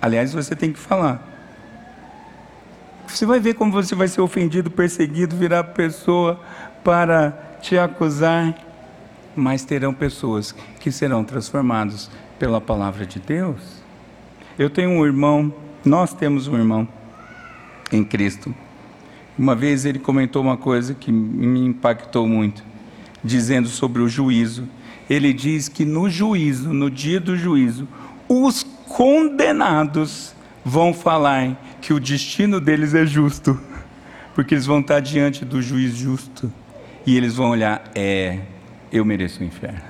[0.00, 1.22] Aliás, você tem que falar.
[3.06, 6.40] Você vai ver como você vai ser ofendido, perseguido, virar pessoa
[6.82, 8.54] para te acusar.
[9.36, 13.82] Mas terão pessoas que serão transformados pela palavra de Deus.
[14.58, 15.52] Eu tenho um irmão,
[15.84, 16.88] nós temos um irmão
[17.92, 18.54] em Cristo.
[19.38, 22.64] Uma vez ele comentou uma coisa que me impactou muito,
[23.22, 24.64] dizendo sobre o juízo.
[25.10, 27.86] Ele diz que no juízo, no dia do juízo,
[28.28, 30.34] os condenados
[30.64, 33.60] vão falar que o destino deles é justo,
[34.34, 36.50] porque eles vão estar diante do juiz justo
[37.06, 38.40] e eles vão olhar: é,
[38.90, 39.82] eu mereço o inferno.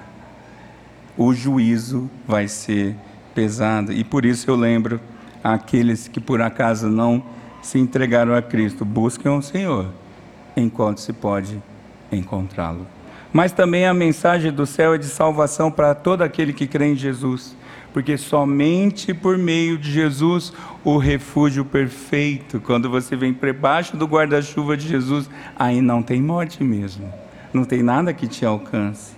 [1.17, 2.95] O juízo vai ser
[3.35, 5.01] pesado e por isso eu lembro
[5.43, 7.25] aqueles que por acaso não
[7.67, 9.87] se entregaram a Cristo, busquem o Senhor
[10.57, 11.63] enquanto se pode
[12.11, 12.87] encontrá-lo.
[13.33, 16.97] Mas também a mensagem do céu é de salvação para todo aquele que crê em
[16.97, 17.57] Jesus
[17.97, 20.53] porque somente por meio de Jesus
[20.85, 26.21] o refúgio perfeito, quando você vem para baixo do guarda-chuva de Jesus, aí não tem
[26.21, 27.11] morte mesmo,
[27.55, 29.13] não tem nada que te alcance.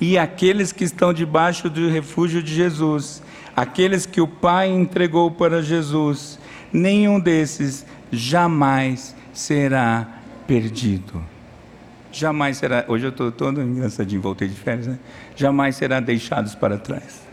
[0.00, 3.22] E aqueles que estão debaixo do refúgio de Jesus,
[3.54, 6.36] aqueles que o Pai entregou para Jesus,
[6.72, 10.06] nenhum desses jamais será
[10.46, 11.22] perdido.
[12.12, 12.84] Jamais será.
[12.88, 14.98] Hoje eu estou todo engraçadinho, voltei de férias, né?
[15.34, 17.26] Jamais será deixados para trás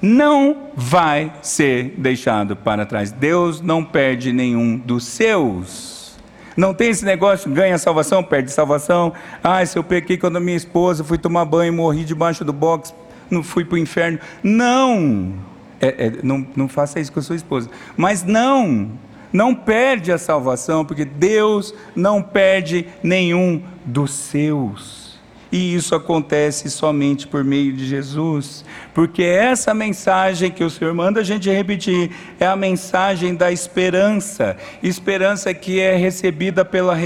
[0.00, 3.10] não vai ser deixado para trás.
[3.10, 6.16] Deus não perde nenhum dos seus.
[6.56, 9.12] Não tem esse negócio, ganha salvação, perde salvação.
[9.42, 12.94] Ah, se eu pequei quando minha esposa fui tomar banho, morri debaixo do box,
[13.30, 14.18] não fui para o inferno.
[14.42, 15.34] Não.
[15.80, 17.70] É, é, não, não faça isso com a sua esposa.
[17.96, 18.90] Mas não,
[19.32, 25.05] não perde a salvação, porque Deus não perde nenhum dos seus.
[25.50, 31.20] E isso acontece somente por meio de Jesus, porque essa mensagem que o Senhor manda
[31.20, 36.96] a gente repetir é a mensagem da esperança, esperança que é recebida pela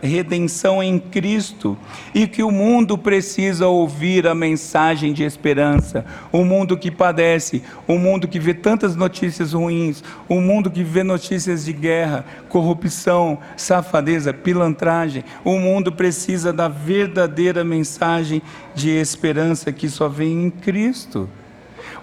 [0.00, 1.76] redenção em Cristo
[2.14, 6.04] e que o mundo precisa ouvir a mensagem de esperança.
[6.32, 11.02] O mundo que padece, o mundo que vê tantas notícias ruins, o mundo que vê
[11.02, 18.40] notícias de guerra, corrupção, safadeza, pilantragem, o mundo precisa da verdadeira mensagem mensagem
[18.72, 21.28] de esperança que só vem em Cristo.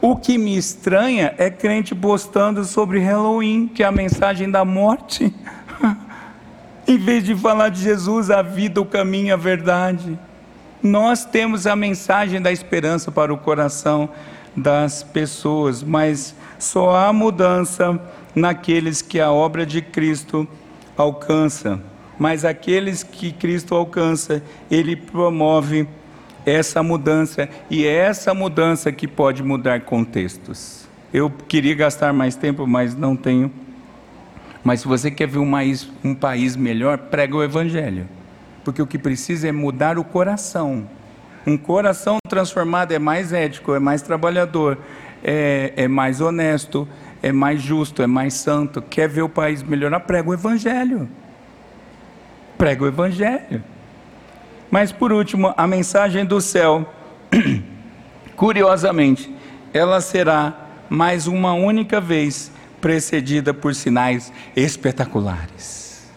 [0.01, 5.33] O que me estranha é crente postando sobre Halloween, que é a mensagem da morte,
[6.85, 10.19] em vez de falar de Jesus, a vida, o caminho, a verdade.
[10.83, 14.09] Nós temos a mensagem da esperança para o coração
[14.55, 17.99] das pessoas, mas só há mudança
[18.35, 20.45] naqueles que a obra de Cristo
[20.97, 21.81] alcança
[22.19, 25.87] mas aqueles que Cristo alcança, ele promove
[26.45, 30.87] essa mudança e é essa mudança que pode mudar contextos.
[31.13, 33.51] Eu queria gastar mais tempo, mas não tenho.
[34.63, 38.07] Mas se você quer ver um país, um país melhor, prega o Evangelho,
[38.63, 40.87] porque o que precisa é mudar o coração.
[41.45, 44.77] Um coração transformado é mais ético, é mais trabalhador,
[45.23, 46.87] é, é mais honesto,
[47.21, 51.07] é mais justo, é mais santo, quer ver o país melhorar, prega o Evangelho.
[52.57, 53.63] Prega o Evangelho.
[54.69, 56.91] Mas por último, a mensagem do céu,
[58.35, 59.33] curiosamente,
[59.73, 62.51] ela será mais uma única vez
[62.81, 66.07] precedida por sinais espetaculares.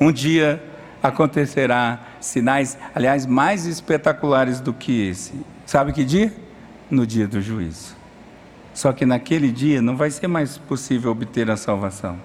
[0.00, 0.62] Um dia
[1.02, 5.32] acontecerá sinais, aliás, mais espetaculares do que esse.
[5.66, 6.32] Sabe que dia?
[6.90, 7.96] No dia do juízo.
[8.74, 12.18] Só que naquele dia não vai ser mais possível obter a salvação.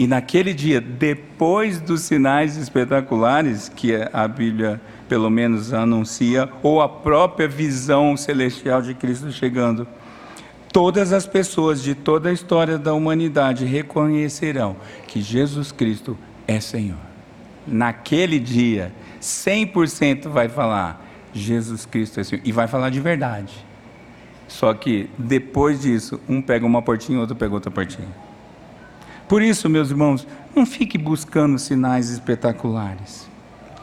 [0.00, 6.88] E naquele dia, depois dos sinais espetaculares que a Bíblia pelo menos anuncia, ou a
[6.88, 9.86] própria visão celestial de Cristo chegando,
[10.72, 14.74] todas as pessoas de toda a história da humanidade reconhecerão
[15.06, 16.16] que Jesus Cristo
[16.48, 16.96] é Senhor.
[17.66, 23.52] Naquele dia, 100% vai falar Jesus Cristo é Senhor e vai falar de verdade.
[24.48, 28.29] Só que depois disso, um pega uma portinha, outro pega outra portinha.
[29.30, 30.26] Por isso, meus irmãos,
[30.56, 33.28] não fique buscando sinais espetaculares.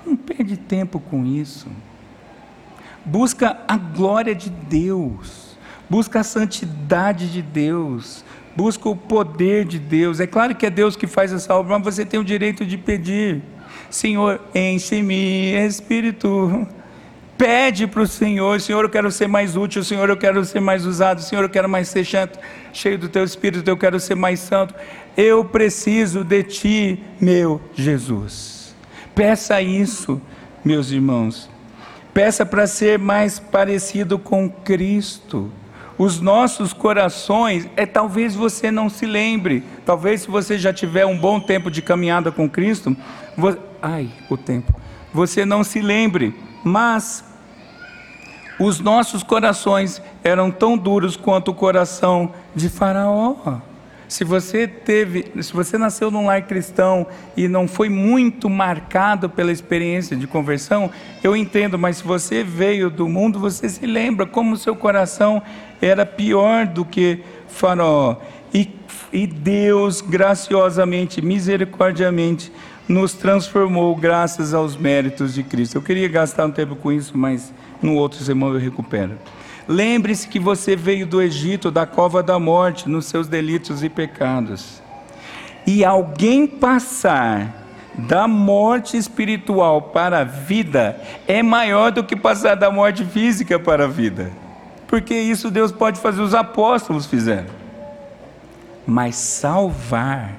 [0.06, 1.70] Não perde tempo com isso.
[3.06, 5.58] Busca a glória de Deus.
[5.90, 8.26] Busca a santidade de Deus.
[8.58, 10.20] Busca o poder de Deus.
[10.20, 12.78] É claro que é Deus que faz essa obra, mas você tem o direito de
[12.78, 13.42] pedir.
[13.90, 16.68] Senhor, enche-me, Espírito
[17.38, 20.86] Pede para o Senhor, Senhor, eu quero ser mais útil, Senhor, eu quero ser mais
[20.86, 22.04] usado, Senhor, eu quero mais ser
[22.74, 24.74] cheio do Teu Espírito, eu quero ser mais santo.
[25.16, 28.76] Eu preciso de Ti, meu Jesus.
[29.14, 30.20] Peça isso,
[30.66, 31.48] meus irmãos.
[32.12, 35.52] Peça para ser mais parecido com Cristo.
[35.98, 41.18] Os nossos corações, é talvez você não se lembre, talvez se você já tiver um
[41.18, 42.96] bom tempo de caminhada com Cristo,
[43.36, 44.74] você, ai, o tempo.
[45.14, 47.24] Você não se lembre, mas
[48.60, 53.60] os nossos corações eram tão duros quanto o coração de Faraó.
[54.08, 57.06] Se você teve, se você nasceu num lar cristão
[57.36, 60.90] e não foi muito marcado pela experiência de conversão,
[61.22, 65.42] eu entendo, mas se você veio do mundo, você se lembra como seu coração
[65.82, 68.16] era pior do que Faraó.
[68.54, 68.70] E,
[69.12, 72.52] e Deus graciosamente, misericordiamente,
[72.88, 75.76] nos transformou graças aos méritos de Cristo.
[75.76, 79.18] Eu queria gastar um tempo com isso, mas no outro sermão eu recupero.
[79.68, 84.82] Lembre-se que você veio do Egito, da cova da morte, nos seus delitos e pecados.
[85.66, 87.66] E alguém passar
[87.98, 93.86] da morte espiritual para a vida é maior do que passar da morte física para
[93.86, 94.32] a vida.
[94.88, 97.50] Porque isso Deus pode fazer, os apóstolos fizeram.
[98.86, 100.36] Mas salvar,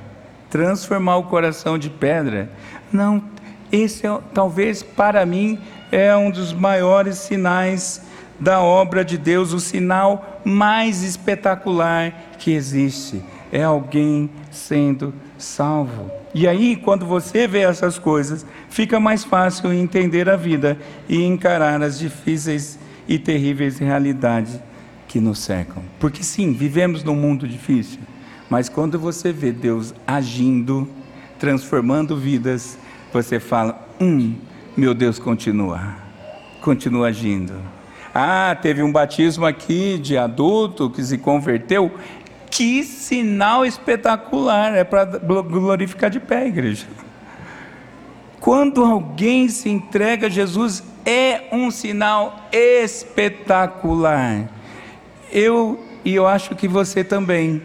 [0.48, 2.50] transformar o coração de pedra,
[2.90, 3.22] não,
[3.70, 5.58] esse é talvez para mim
[5.90, 8.02] é um dos maiores sinais
[8.38, 13.22] da obra de Deus, o sinal mais espetacular que existe.
[13.50, 16.10] É alguém sendo salvo.
[16.34, 20.78] E aí, quando você vê essas coisas, fica mais fácil entender a vida
[21.08, 22.78] e encarar as difíceis
[23.08, 24.60] e terríveis realidades
[25.08, 25.82] que nos cercam.
[25.98, 28.00] Porque sim, vivemos num mundo difícil,
[28.50, 30.86] mas quando você vê Deus agindo,
[31.38, 32.78] transformando vidas,
[33.12, 34.34] você fala: hum,
[34.78, 35.96] meu Deus continua,
[36.60, 37.52] continua agindo.
[38.14, 41.90] Ah, teve um batismo aqui de adulto que se converteu.
[42.48, 44.76] Que sinal espetacular!
[44.76, 46.86] É para glorificar de pé, igreja.
[48.38, 54.48] Quando alguém se entrega a Jesus, é um sinal espetacular.
[55.32, 57.60] Eu e eu acho que você também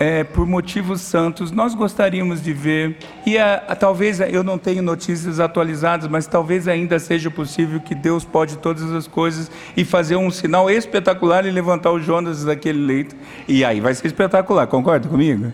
[0.00, 2.96] é, por motivos santos, nós gostaríamos de ver,
[3.26, 7.94] e a, a, talvez eu não tenho notícias atualizadas, mas talvez ainda seja possível que
[7.94, 12.78] Deus pode todas as coisas e fazer um sinal espetacular e levantar o Jonas daquele
[12.78, 13.14] leito.
[13.46, 15.52] E aí vai ser espetacular, concorda comigo?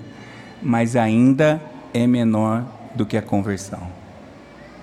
[0.62, 1.60] Mas ainda
[1.92, 3.96] é menor do que a conversão.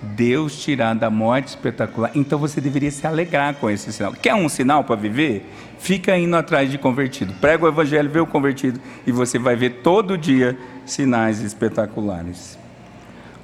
[0.04, 2.10] Deus tirar da morte espetacular.
[2.14, 4.12] Então você deveria se alegrar com esse sinal.
[4.12, 5.50] Quer um sinal para viver?
[5.84, 7.34] Fica indo atrás de convertido.
[7.34, 10.56] Prega o evangelho, vê o convertido e você vai ver todo dia
[10.86, 12.58] sinais espetaculares.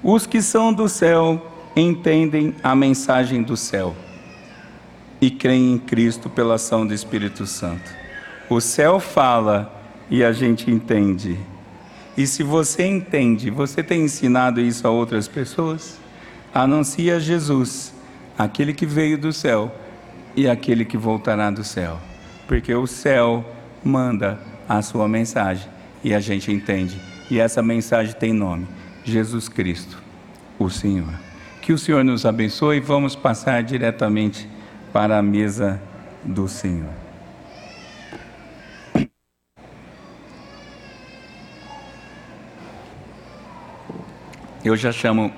[0.03, 3.95] Os que são do céu entendem a mensagem do céu
[5.21, 7.95] e creem em Cristo pela ação do Espírito Santo.
[8.49, 9.71] O céu fala
[10.09, 11.39] e a gente entende.
[12.17, 16.01] E se você entende, você tem ensinado isso a outras pessoas?
[16.55, 17.93] anuncia Jesus,
[18.39, 19.71] aquele que veio do céu
[20.35, 22.01] e aquele que voltará do céu
[22.51, 23.45] porque o céu
[23.85, 24.37] manda
[24.69, 25.71] a sua mensagem
[26.03, 27.01] e a gente entende.
[27.31, 28.67] E essa mensagem tem nome:
[29.05, 30.03] Jesus Cristo,
[30.59, 31.15] o Senhor.
[31.63, 34.49] Que o Senhor nos abençoe e vamos passar diretamente
[34.93, 35.81] para a mesa
[36.25, 36.91] do Senhor.
[44.65, 45.33] Eu já chamo